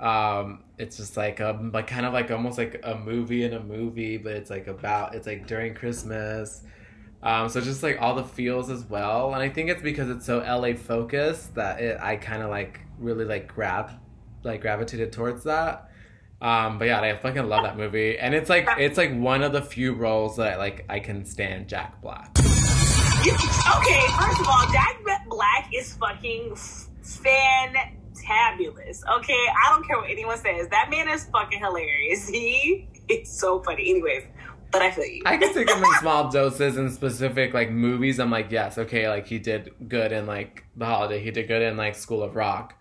Um, 0.00 0.64
it's 0.78 0.96
just 0.96 1.16
like 1.16 1.40
a 1.40 1.58
like 1.74 1.88
kind 1.88 2.06
of 2.06 2.14
like 2.14 2.30
almost 2.30 2.56
like 2.56 2.80
a 2.84 2.96
movie 2.96 3.44
in 3.44 3.52
a 3.52 3.62
movie, 3.62 4.16
but 4.16 4.32
it's 4.32 4.48
like 4.48 4.66
about 4.66 5.14
it's 5.14 5.26
like 5.26 5.46
during 5.46 5.74
Christmas. 5.74 6.62
Um, 7.22 7.48
so 7.48 7.60
just 7.60 7.82
like 7.82 7.98
all 8.00 8.14
the 8.14 8.24
feels 8.24 8.70
as 8.70 8.84
well, 8.84 9.34
and 9.34 9.42
I 9.42 9.48
think 9.48 9.70
it's 9.70 9.82
because 9.82 10.08
it's 10.08 10.24
so 10.24 10.38
LA 10.38 10.74
focused 10.74 11.56
that 11.56 11.80
it 11.80 11.98
I 12.00 12.16
kind 12.16 12.42
of 12.42 12.50
like 12.50 12.80
really 12.98 13.24
like 13.24 13.48
grabbed 13.48 13.92
like 14.44 14.60
gravitated 14.60 15.12
towards 15.12 15.44
that. 15.44 15.90
Um, 16.40 16.78
but 16.78 16.86
yeah, 16.86 17.00
I 17.00 17.16
fucking 17.16 17.48
love 17.48 17.64
that 17.64 17.76
movie, 17.76 18.18
and 18.18 18.34
it's 18.34 18.48
like 18.48 18.68
it's 18.78 18.96
like 18.96 19.18
one 19.18 19.42
of 19.42 19.52
the 19.52 19.62
few 19.62 19.94
roles 19.94 20.36
that 20.36 20.58
like 20.58 20.84
I 20.88 21.00
can 21.00 21.24
stand 21.24 21.68
Jack 21.68 22.00
Black. 22.00 22.30
Okay, 22.38 24.06
first 24.16 24.40
of 24.40 24.48
all, 24.48 24.66
Jack 24.72 25.00
Black 25.28 25.70
is 25.74 25.94
fucking 25.94 26.52
fantabulous. 27.02 29.02
Okay, 29.18 29.34
I 29.34 29.70
don't 29.70 29.84
care 29.84 29.98
what 29.98 30.08
anyone 30.08 30.38
says. 30.38 30.68
That 30.68 30.88
man 30.90 31.08
is 31.08 31.24
fucking 31.24 31.58
hilarious. 31.58 32.30
He 32.38 32.88
is 33.08 33.28
so 33.28 33.60
funny. 33.62 33.90
Anyways, 33.90 34.24
but 34.70 34.82
I 34.82 34.90
feel 34.90 35.04
you. 35.04 35.22
I 35.26 35.36
can 35.36 35.52
take 35.54 35.70
him 35.70 35.82
in 35.82 35.94
small 36.00 36.30
doses 36.30 36.76
in 36.76 36.90
specific 36.90 37.54
like 37.54 37.70
movies. 37.70 38.18
I'm 38.18 38.30
like, 38.30 38.50
yes, 38.50 38.78
okay, 38.78 39.08
like 39.08 39.26
he 39.26 39.38
did 39.38 39.72
good 39.88 40.12
in 40.12 40.26
like 40.26 40.64
The 40.76 40.86
Holiday. 40.86 41.20
He 41.22 41.30
did 41.30 41.48
good 41.48 41.62
in 41.62 41.76
like 41.76 41.94
School 41.94 42.22
of 42.22 42.36
Rock. 42.36 42.74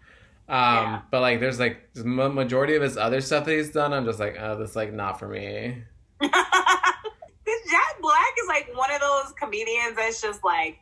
Um, 0.49 0.57
Yeah. 0.57 1.01
but 1.11 1.21
like, 1.21 1.39
there's 1.39 1.59
like 1.59 1.93
the 1.93 2.05
majority 2.05 2.75
of 2.75 2.81
his 2.81 2.97
other 2.97 3.21
stuff 3.21 3.45
that 3.45 3.53
he's 3.53 3.71
done. 3.71 3.93
I'm 3.93 4.05
just 4.05 4.19
like, 4.19 4.37
oh, 4.39 4.57
this 4.57 4.75
like 4.75 4.93
not 4.93 5.19
for 5.19 5.27
me. 5.27 5.83
This 7.47 7.71
Jack 7.71 8.01
Black 8.01 8.33
is 8.43 8.47
like 8.49 8.75
one 8.75 8.91
of 8.91 8.99
those 8.99 9.31
comedians 9.39 9.95
that's 9.95 10.21
just 10.21 10.43
like 10.43 10.79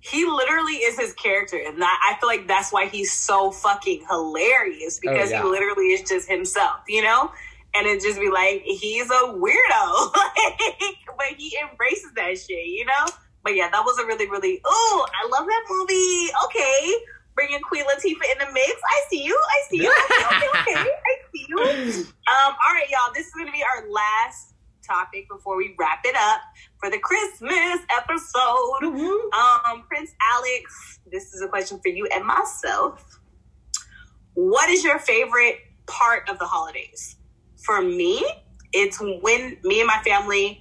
he 0.00 0.24
literally 0.24 0.72
is 0.74 0.98
his 0.98 1.12
character, 1.12 1.56
and 1.64 1.80
that 1.80 2.00
I 2.10 2.18
feel 2.18 2.28
like 2.28 2.48
that's 2.48 2.72
why 2.72 2.86
he's 2.86 3.12
so 3.12 3.52
fucking 3.52 4.06
hilarious 4.10 4.98
because 4.98 5.30
yeah. 5.30 5.42
he 5.42 5.48
literally 5.48 5.92
is 5.92 6.08
just 6.08 6.28
himself, 6.28 6.80
you 6.88 7.02
know. 7.02 7.30
And 7.74 7.86
it 7.86 8.02
just 8.02 8.18
be 8.18 8.30
like 8.30 8.62
he's 8.62 9.06
a 9.06 9.32
weirdo, 9.34 10.14
like, 10.16 10.96
but 11.16 11.38
he 11.38 11.56
embraces 11.62 12.12
that 12.16 12.36
shit, 12.38 12.66
you 12.66 12.84
know. 12.84 13.12
But 13.42 13.54
yeah, 13.54 13.70
that 13.70 13.84
was 13.84 13.98
a 13.98 14.06
really, 14.06 14.28
really. 14.28 14.60
Oh, 14.64 15.06
I 15.08 15.28
love 15.28 15.46
that 15.46 15.64
movie. 15.70 16.32
Okay, 16.46 16.94
bringing 17.34 17.60
Queen 17.60 17.84
Latifah 17.84 18.32
in 18.32 18.46
the 18.46 18.52
mix. 18.52 18.72
I 18.84 19.02
see 19.08 19.24
you. 19.24 19.38
I 19.38 19.68
see 19.70 19.82
you. 19.82 19.94
Okay, 20.10 20.46
okay, 20.60 20.80
okay. 20.80 20.90
I 20.90 21.14
see 21.32 21.46
you. 21.48 21.58
Um, 21.58 22.54
all 22.54 22.74
right, 22.74 22.86
y'all. 22.90 23.12
This 23.14 23.26
is 23.26 23.32
gonna 23.38 23.52
be 23.52 23.62
our 23.62 23.88
last 23.88 24.54
topic 24.86 25.28
before 25.28 25.56
we 25.56 25.74
wrap 25.78 26.00
it 26.04 26.16
up 26.16 26.40
for 26.80 26.90
the 26.90 26.98
Christmas 26.98 27.80
episode. 27.96 28.82
Um, 28.82 29.84
Prince 29.88 30.10
Alex, 30.34 31.00
this 31.10 31.32
is 31.34 31.42
a 31.42 31.48
question 31.48 31.78
for 31.82 31.88
you 31.88 32.08
and 32.12 32.24
myself. 32.24 33.20
What 34.34 34.68
is 34.70 34.84
your 34.84 34.98
favorite 34.98 35.58
part 35.86 36.28
of 36.28 36.38
the 36.38 36.46
holidays? 36.46 37.16
For 37.64 37.82
me, 37.82 38.24
it's 38.72 39.00
when 39.00 39.56
me 39.64 39.80
and 39.80 39.86
my 39.86 40.00
family 40.04 40.60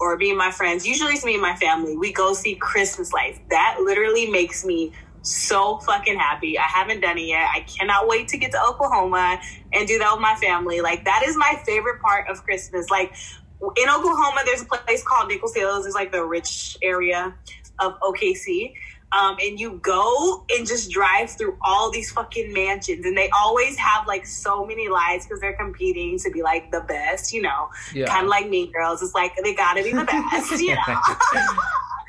or 0.00 0.16
me 0.16 0.30
and 0.30 0.38
my 0.38 0.50
friends, 0.50 0.86
usually 0.86 1.12
it's 1.12 1.24
me 1.24 1.34
and 1.34 1.42
my 1.42 1.56
family, 1.56 1.96
we 1.96 2.12
go 2.12 2.32
see 2.32 2.54
Christmas 2.54 3.12
lights. 3.12 3.38
That 3.50 3.78
literally 3.80 4.30
makes 4.30 4.64
me 4.64 4.92
so 5.22 5.78
fucking 5.78 6.18
happy. 6.18 6.58
I 6.58 6.62
haven't 6.62 7.00
done 7.00 7.18
it 7.18 7.26
yet. 7.26 7.48
I 7.54 7.60
cannot 7.60 8.08
wait 8.08 8.28
to 8.28 8.38
get 8.38 8.52
to 8.52 8.62
Oklahoma 8.62 9.38
and 9.72 9.86
do 9.86 9.98
that 9.98 10.12
with 10.12 10.22
my 10.22 10.34
family. 10.36 10.80
Like 10.80 11.04
that 11.04 11.22
is 11.26 11.36
my 11.36 11.60
favorite 11.66 12.00
part 12.00 12.28
of 12.28 12.42
Christmas. 12.44 12.88
Like 12.90 13.14
in 13.76 13.88
Oklahoma, 13.88 14.40
there's 14.46 14.62
a 14.62 14.66
place 14.66 15.04
called 15.04 15.28
Nichols 15.28 15.54
Hills. 15.54 15.84
It's 15.84 15.94
like 15.94 16.12
the 16.12 16.24
rich 16.24 16.78
area 16.82 17.34
of 17.78 17.98
OKC. 18.00 18.72
Um, 19.12 19.36
and 19.42 19.58
you 19.58 19.80
go 19.82 20.44
and 20.50 20.64
just 20.66 20.90
drive 20.90 21.30
through 21.30 21.56
all 21.62 21.90
these 21.90 22.12
fucking 22.12 22.52
mansions, 22.52 23.04
and 23.04 23.16
they 23.16 23.28
always 23.30 23.76
have 23.76 24.06
like 24.06 24.24
so 24.24 24.64
many 24.64 24.88
lights 24.88 25.26
because 25.26 25.40
they're 25.40 25.56
competing 25.56 26.16
to 26.20 26.30
be 26.30 26.42
like 26.42 26.70
the 26.70 26.82
best, 26.82 27.32
you 27.32 27.42
know, 27.42 27.68
Yeah. 27.92 28.06
kind 28.06 28.24
of 28.24 28.28
like 28.30 28.48
Mean 28.48 28.70
Girls. 28.70 29.02
It's 29.02 29.12
like 29.14 29.32
they 29.42 29.52
gotta 29.54 29.82
be 29.82 29.92
the 29.92 30.04
best, 30.04 30.52
you 30.60 30.74
know. 30.86 31.00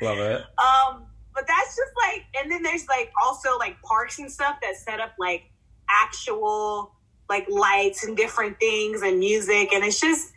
Love 0.02 0.18
it. 0.18 0.44
Um, 0.62 1.04
but 1.34 1.46
that's 1.48 1.74
just 1.74 1.92
like, 1.96 2.24
and 2.40 2.50
then 2.52 2.62
there's 2.62 2.86
like 2.88 3.10
also 3.24 3.56
like 3.58 3.80
parks 3.82 4.18
and 4.18 4.30
stuff 4.30 4.56
that 4.62 4.76
set 4.76 5.00
up 5.00 5.12
like 5.18 5.44
actual 5.90 6.92
like 7.28 7.46
lights 7.48 8.04
and 8.04 8.16
different 8.16 8.58
things 8.60 9.02
and 9.02 9.18
music, 9.18 9.72
and 9.72 9.82
it's 9.84 9.98
just 10.00 10.32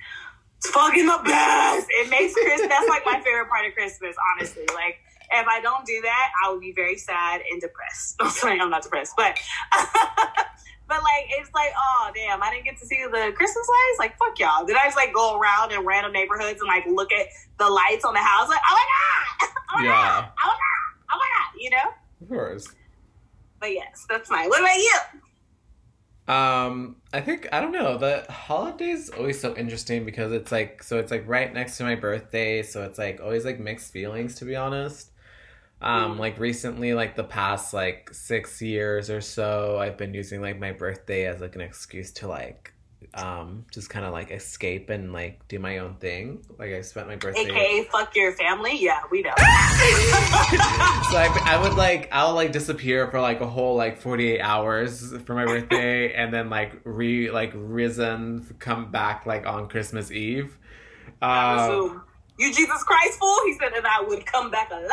it's 0.57 0.69
fucking 0.69 1.05
the 1.05 1.19
best. 1.25 1.87
It 1.89 2.09
makes 2.09 2.33
Christmas. 2.33 2.69
that's 2.69 2.87
like 2.89 3.03
my 3.05 3.19
favorite 3.23 3.49
part 3.49 3.65
of 3.67 3.73
Christmas, 3.73 4.15
honestly. 4.33 4.65
Like 4.73 4.99
if 5.41 5.47
I 5.47 5.61
don't 5.61 5.85
do 5.85 5.99
that, 6.03 6.31
I 6.43 6.49
will 6.49 6.59
be 6.59 6.71
very 6.73 6.97
sad 6.97 7.41
and 7.51 7.61
depressed. 7.61 8.15
I'm 8.19 8.29
sorry, 8.29 8.59
I'm 8.59 8.69
not 8.69 8.83
depressed, 8.83 9.13
but. 9.17 9.37
But 10.87 10.97
like 11.01 11.25
it's 11.29 11.49
like, 11.55 11.71
oh 11.75 12.11
damn, 12.13 12.43
I 12.43 12.51
didn't 12.51 12.65
get 12.65 12.77
to 12.77 12.85
see 12.85 13.03
the 13.05 13.33
Christmas 13.35 13.67
lights. 13.67 13.97
Like 13.97 14.17
fuck 14.19 14.37
y'all. 14.37 14.65
Did 14.67 14.75
I 14.75 14.83
just 14.83 14.95
like 14.95 15.13
go 15.15 15.39
around 15.39 15.71
in 15.71 15.83
random 15.83 16.11
neighborhoods 16.11 16.59
and 16.61 16.67
like 16.67 16.85
look 16.85 17.11
at 17.11 17.25
the 17.57 17.67
lights 17.67 18.05
on 18.05 18.13
the 18.13 18.19
house? 18.19 18.47
Like, 18.49 18.59
oh 18.69 18.75
my 18.75 18.85
god, 19.47 19.49
oh 19.71 19.79
my 19.79 19.83
Yeah. 19.83 19.91
god, 19.91 20.29
oh 20.43 20.47
my 20.47 20.53
god, 20.53 21.07
oh 21.11 21.17
my 21.17 21.25
god, 21.25 21.59
you 21.59 21.69
know. 21.71 21.89
Of 22.21 22.29
course. 22.29 22.67
But 23.59 23.73
yes, 23.73 24.05
that's 24.07 24.29
mine. 24.29 24.47
What 24.49 24.59
about 24.59 24.77
you? 24.77 24.99
Um, 26.27 26.95
I 27.13 27.21
think 27.21 27.47
I 27.51 27.61
don't 27.61 27.71
know. 27.71 27.97
The 27.97 28.25
holidays 28.29 29.05
is 29.05 29.09
always 29.09 29.39
so 29.39 29.55
interesting 29.55 30.05
because 30.05 30.31
it's 30.33 30.51
like 30.51 30.83
so 30.83 30.99
it's 30.99 31.09
like 31.09 31.27
right 31.27 31.51
next 31.51 31.77
to 31.77 31.83
my 31.83 31.95
birthday, 31.95 32.61
so 32.61 32.83
it's 32.83 32.99
like 32.99 33.19
always 33.23 33.43
like 33.43 33.59
mixed 33.59 33.91
feelings 33.91 34.35
to 34.35 34.45
be 34.45 34.55
honest. 34.55 35.09
Um, 35.85 36.15
Mm. 36.15 36.19
like 36.19 36.39
recently, 36.39 36.93
like 36.95 37.15
the 37.15 37.23
past 37.23 37.73
like 37.73 38.09
six 38.11 38.61
years 38.61 39.09
or 39.11 39.21
so, 39.21 39.77
I've 39.79 39.97
been 39.97 40.13
using 40.13 40.41
like 40.41 40.59
my 40.59 40.71
birthday 40.71 41.27
as 41.27 41.41
like 41.41 41.55
an 41.55 41.61
excuse 41.61 42.11
to 42.13 42.27
like 42.27 42.71
um 43.13 43.63
just 43.71 43.87
kind 43.89 44.03
of 44.03 44.11
like 44.11 44.31
escape 44.31 44.89
and 44.89 45.13
like 45.13 45.47
do 45.47 45.59
my 45.59 45.77
own 45.77 45.93
thing. 45.97 46.43
Like 46.57 46.73
I 46.73 46.81
spent 46.81 47.07
my 47.07 47.15
birthday 47.17 47.41
AKA 47.41 47.83
fuck 47.91 48.15
your 48.15 48.33
family. 48.33 48.77
Yeah, 48.81 48.99
we 49.11 49.21
know. 49.21 49.33
so 49.37 49.43
I, 51.17 51.29
I 51.45 51.59
would 51.61 51.75
like 51.75 52.09
I'll 52.11 52.33
like 52.33 52.51
disappear 52.51 53.07
for 53.11 53.21
like 53.21 53.41
a 53.41 53.47
whole 53.47 53.75
like 53.75 54.01
48 54.01 54.41
hours 54.41 55.13
for 55.25 55.35
my 55.35 55.45
birthday 55.45 56.13
and 56.15 56.33
then 56.33 56.49
like 56.49 56.81
re 56.83 57.29
like 57.29 57.51
risen 57.55 58.43
come 58.59 58.91
back 58.91 59.25
like 59.27 59.45
on 59.45 59.67
Christmas 59.69 60.11
Eve. 60.11 60.57
Zoom. 61.21 62.01
You 62.37 62.53
Jesus 62.53 62.83
Christ 62.83 63.17
fool? 63.17 63.37
He 63.45 63.53
said 63.53 63.71
that 63.73 63.85
I 63.85 64.03
would 64.05 64.25
come 64.25 64.51
back 64.51 64.69
alive. 64.69 64.89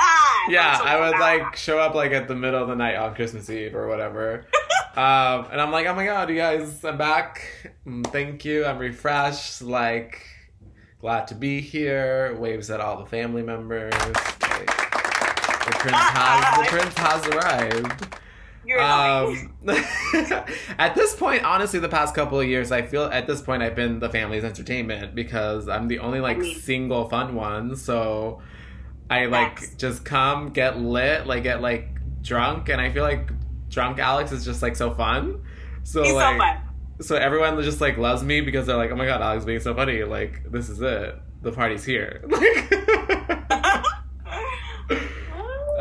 yeah, 0.48 0.78
I 0.82 1.00
would 1.00 1.18
like 1.18 1.56
show 1.56 1.78
up 1.78 1.94
like 1.94 2.12
at 2.12 2.28
the 2.28 2.36
middle 2.36 2.62
of 2.62 2.68
the 2.68 2.76
night 2.76 2.94
on 2.94 3.14
Christmas 3.14 3.50
Eve 3.50 3.74
or 3.74 3.88
whatever. 3.88 4.46
um, 4.96 5.48
and 5.50 5.60
I'm 5.60 5.72
like, 5.72 5.86
oh 5.86 5.94
my 5.94 6.04
god, 6.04 6.28
you 6.30 6.36
guys, 6.36 6.84
I'm 6.84 6.98
back. 6.98 7.42
Mm, 7.86 8.06
Thank 8.12 8.44
you. 8.44 8.64
I'm 8.64 8.78
refreshed. 8.78 9.60
Like, 9.60 10.24
glad 11.00 11.26
to 11.28 11.34
be 11.34 11.60
here. 11.60 12.36
Waves 12.38 12.70
at 12.70 12.80
all 12.80 12.98
the 13.02 13.06
family 13.06 13.42
members. 13.42 13.92
Like, 13.94 14.66
the 15.64 15.72
prince 15.78 15.96
has 15.96 16.58
the 16.58 16.76
prince 16.76 16.94
has 16.98 17.26
arrived. 17.26 18.16
You're. 18.72 18.80
Um, 18.80 19.52
at 20.78 20.94
this 20.94 21.14
point, 21.14 21.44
honestly, 21.44 21.78
the 21.78 21.88
past 21.88 22.14
couple 22.14 22.40
of 22.40 22.46
years, 22.46 22.72
I 22.72 22.82
feel 22.82 23.04
at 23.04 23.26
this 23.26 23.42
point 23.42 23.62
I've 23.62 23.74
been 23.76 23.98
the 23.98 24.08
family's 24.08 24.44
entertainment 24.44 25.14
because 25.14 25.68
I'm 25.68 25.88
the 25.88 25.98
only 25.98 26.20
like 26.20 26.38
mean- 26.38 26.58
single 26.60 27.08
fun 27.08 27.34
one. 27.34 27.76
So 27.76 28.40
I 29.10 29.26
like 29.26 29.58
Facts. 29.60 29.74
just 29.74 30.04
come, 30.04 30.50
get 30.50 30.78
lit, 30.80 31.26
like 31.26 31.42
get 31.42 31.60
like 31.60 31.88
drunk, 32.22 32.68
and 32.70 32.80
I 32.80 32.90
feel 32.90 33.02
like 33.02 33.30
drunk 33.68 33.98
Alex 33.98 34.32
is 34.32 34.44
just 34.44 34.62
like 34.62 34.76
so 34.76 34.92
fun. 34.94 35.42
So 35.84 36.02
He's 36.02 36.12
like, 36.14 36.34
so 36.36 36.38
fun. 36.38 36.56
so 37.00 37.16
everyone 37.16 37.60
just 37.62 37.80
like 37.80 37.98
loves 37.98 38.22
me 38.22 38.40
because 38.40 38.66
they're 38.66 38.76
like, 38.76 38.90
oh 38.90 38.96
my 38.96 39.06
god, 39.06 39.20
Alex 39.20 39.44
being 39.44 39.60
so 39.60 39.74
funny. 39.74 40.02
Like 40.04 40.50
this 40.50 40.68
is 40.70 40.80
it. 40.80 41.14
The 41.42 41.52
party's 41.52 41.84
here. 41.84 42.24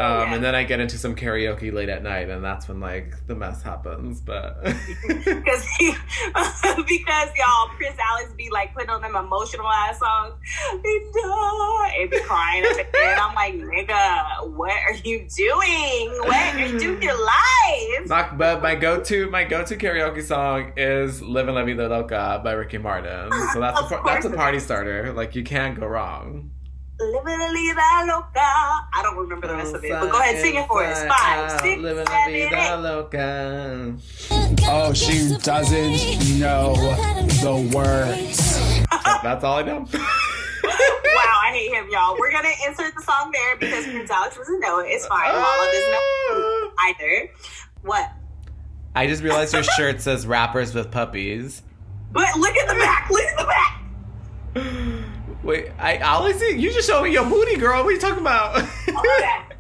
Um, 0.02 0.34
and 0.34 0.44
then 0.44 0.56
I 0.56 0.64
get 0.64 0.80
into 0.80 0.98
some 0.98 1.16
karaoke 1.16 1.72
late 1.72 1.90
at 1.90 2.04
night, 2.04 2.30
and 2.30 2.44
that's 2.44 2.68
when 2.68 2.80
like 2.80 3.16
the 3.28 3.36
mess 3.36 3.62
happens. 3.62 4.22
But 4.22 4.64
because 4.64 5.68
because 6.88 7.30
y'all 7.38 7.68
Chris 7.78 7.96
Alex 8.00 8.34
be 8.36 8.50
like 8.50 8.74
putting 8.74 8.90
on 8.90 9.02
them 9.02 9.16
emotional 9.16 9.68
ass 9.68 10.00
songs 10.00 10.34
and 10.72 10.82
and 10.84 12.10
be 12.10 12.20
crying 12.22 12.66
end. 12.66 13.20
I'm 13.20 13.36
like, 13.36 13.56
nigga, 13.56 14.50
what 14.56 14.72
are 14.72 14.96
you 15.04 15.28
doing? 15.36 16.10
What 16.22 16.56
are 16.56 16.60
you 16.60 16.80
doing 16.80 16.96
with 16.96 17.04
your 17.04 17.26
life? 17.26 18.08
Not- 18.08 18.38
but 18.38 18.62
my 18.62 18.76
go-to 18.76 19.30
my 19.30 19.44
go-to 19.44 19.76
karaoke 19.76 20.24
song 20.24 20.74
is 20.78 21.22
"Live 21.22 21.48
"Livin' 21.48 21.56
La 21.56 21.66
Vida 21.66 21.88
Loca" 21.90 22.42
by 22.44 22.54
Ricky 22.54 22.78
Martin. 22.78 23.32
So 23.54 23.60
that's 23.60 23.80
a, 23.80 24.02
that's 24.06 24.26
a 24.26 24.30
party 24.30 24.60
starter. 24.60 25.14
Like 25.14 25.36
you 25.36 25.44
can't 25.44 25.80
go 25.80 25.88
wrong. 25.88 26.52
Living 27.02 27.40
la 27.40 27.52
vida 27.52 28.06
loca. 28.06 28.40
I 28.40 29.00
don't 29.02 29.18
remember 29.18 29.48
the 29.48 29.56
rest 29.56 29.74
of 29.74 29.84
it, 29.84 29.90
but 29.90 30.12
go 30.12 30.20
ahead, 30.20 30.38
sing 30.38 30.54
it 30.54 30.68
for 30.68 30.84
us. 30.84 31.02
Inside 31.02 31.18
Five, 31.18 31.62
six, 31.62 31.82
living 31.82 32.06
la 32.06 32.26
vida 32.28 32.78
loca. 32.78 33.96
Oh, 34.68 34.94
she 34.94 35.36
doesn't 35.42 36.40
know 36.40 36.76
the 37.42 37.72
words. 37.76 38.86
Oh, 38.92 39.20
that's 39.24 39.44
all 39.44 39.58
I 39.58 39.64
know. 39.64 39.88
Wow, 40.64 41.40
I 41.44 41.52
hate 41.52 41.74
him, 41.74 41.88
y'all. 41.92 42.16
We're 42.18 42.32
gonna 42.32 42.48
insert 42.66 42.96
the 42.96 43.02
song 43.02 43.32
there 43.32 43.58
because 43.58 43.86
Prince 43.86 44.10
Alex 44.10 44.38
doesn't 44.38 44.60
know 44.60 44.80
it. 44.80 44.88
It's 44.88 45.06
fine. 45.08 45.28
Lala 45.28 45.66
doesn't 45.66 45.92
know 45.92 45.98
ah. 46.00 46.86
either. 46.88 47.32
What? 47.82 48.12
I 48.96 49.08
just 49.08 49.22
realized 49.22 49.54
your 49.54 49.64
shirt 49.64 50.00
says 50.02 50.26
"rappers 50.26 50.74
with 50.74 50.90
puppies." 50.90 51.64
But 52.12 52.38
look 52.38 52.56
at 52.56 52.68
the 52.68 52.76
back. 52.76 53.10
Look 53.10 53.24
at 53.24 53.38
the 53.38 53.46
back. 53.46 53.81
Wait, 55.44 55.72
I 55.80 55.98
I 55.98 56.18
only 56.18 56.34
see 56.34 56.58
you 56.58 56.72
just 56.72 56.88
showed 56.88 57.04
me 57.04 57.12
your 57.12 57.26
booty, 57.26 57.58
girl. 57.58 57.84
What 57.84 57.90
are 57.90 57.92
you 57.92 58.00
talking 58.00 58.22
about? 58.22 58.54
Oh, 58.58 58.94
my 58.94 59.18
bad. 59.20 59.58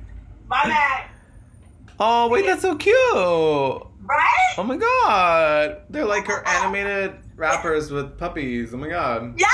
My 0.48 0.64
bad. 0.66 1.10
oh 2.00 2.28
wait, 2.28 2.46
that's 2.46 2.62
so 2.62 2.76
cute. 2.76 2.96
Right? 3.16 4.54
Oh 4.58 4.64
my 4.64 4.78
god, 4.78 5.82
they're 5.90 6.06
like 6.06 6.28
her 6.28 6.44
oh 6.46 6.50
animated 6.50 7.16
rappers 7.36 7.90
with 7.90 8.18
puppies. 8.18 8.74
Oh 8.74 8.78
my 8.78 8.90
god. 8.90 9.34
Yes. 9.40 9.52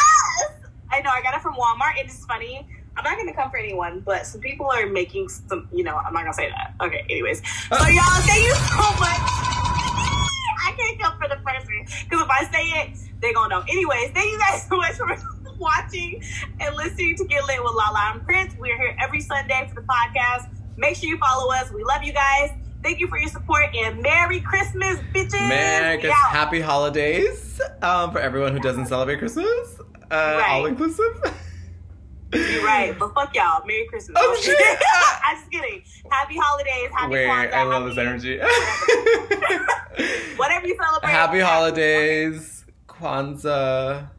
I 0.92 1.02
know. 1.02 1.12
I 1.12 1.22
got 1.22 1.36
it 1.36 1.42
from 1.42 1.56
Walmart. 1.56 1.98
It 2.00 2.08
is 2.08 2.26
funny. 2.26 2.68
I'm 2.98 3.04
not 3.04 3.18
gonna 3.18 3.34
come 3.34 3.50
for 3.50 3.58
anyone, 3.58 4.02
but 4.02 4.26
some 4.26 4.42
people 4.42 4.66
are 4.66 4.86
making 4.88 5.30
some. 5.30 5.70
You 5.72 5.86
know, 5.86 5.96
I'm 5.96 6.14
not 6.14 6.24
gonna 6.24 6.34
say 6.34 6.50
that. 6.50 6.74
Okay. 6.82 7.06
Anyways, 7.10 7.42
so 7.70 7.76
uh. 7.76 7.88
y'all, 7.88 8.04
thank 8.26 8.44
you 8.44 8.54
so 8.54 8.90
much. 9.00 9.22
I 10.60 10.74
can't 10.76 11.00
come 11.00 11.18
for 11.18 11.30
the 11.30 11.38
person 11.38 11.86
because 12.04 12.22
if 12.22 12.30
I 12.30 12.44
say 12.52 12.64
it, 12.82 12.98
they 13.22 13.32
gonna 13.32 13.50
know. 13.50 13.64
Anyways, 13.70 14.12
thank 14.12 14.32
you 14.32 14.40
guys 14.40 14.68
so 14.68 14.76
much 14.76 14.96
for 14.96 15.37
watching 15.60 16.22
and 16.60 16.76
listening 16.76 17.16
to 17.18 17.26
Get 17.26 17.46
Lit 17.46 17.64
with 17.64 17.74
Lala 17.74 18.12
and 18.14 18.24
Prince. 18.24 18.54
We're 18.60 18.78
here 18.78 18.96
every 19.02 19.22
Sunday 19.22 19.70
for 19.74 19.82
the 19.82 19.88
podcast. 19.88 20.50
Make 20.78 20.96
sure 20.96 21.10
you 21.10 21.18
follow 21.18 21.52
us. 21.54 21.72
We 21.72 21.84
love 21.84 22.04
you 22.04 22.14
guys. 22.14 22.52
Thank 22.84 23.00
you 23.00 23.08
for 23.08 23.18
your 23.18 23.30
support 23.30 23.76
and 23.76 24.02
Merry 24.02 24.40
Christmas, 24.40 24.98
bitches. 25.14 25.32
Merry 25.50 25.98
Christmas, 25.98 26.18
happy 26.30 26.62
holidays 26.62 27.60
um, 27.82 28.12
for 28.12 28.20
everyone 28.20 28.54
who 28.54 28.60
doesn't 28.60 28.86
celebrate 28.86 29.18
Christmas. 29.20 29.80
Uh, 30.10 30.38
Right. 30.40 30.52
All 30.52 30.66
inclusive. 30.68 31.22
You're 32.34 32.64
right, 32.64 32.96
but 33.00 33.14
fuck 33.14 33.34
y'all. 33.36 33.66
Merry 33.66 33.88
Christmas. 33.88 34.18
Oh, 34.22 34.36
shit. 34.42 34.58
I'm 35.26 35.38
just 35.38 35.50
kidding. 35.52 35.82
Happy 36.12 36.38
holidays. 36.38 36.90
Happy 36.94 37.14
Wait, 37.14 37.28
Kwanzaa, 37.28 37.54
I 37.54 37.64
love 37.64 37.86
this 37.86 37.98
energy. 37.98 38.38
Whatever 40.38 40.68
you 40.68 40.78
celebrate. 40.82 41.10
happy 41.10 41.40
holidays, 41.40 42.66
Kwanzaa, 42.88 44.10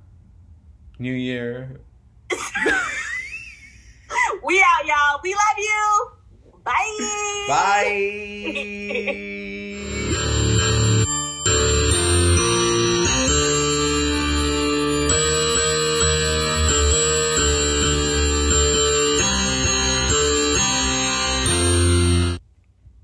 New 0.99 1.15
Year. 1.15 1.81
We 4.45 4.65
out, 4.65 4.87
y'all. 4.87 5.21
We 5.23 5.35
love 5.35 5.59
you. 5.59 6.11
Bye. 6.65 7.45
Bye. 7.49 8.55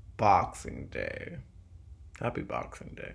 Boxing 0.17 0.87
Day. 0.87 1.37
Happy 2.19 2.41
Boxing 2.41 2.95
Day. 2.95 3.13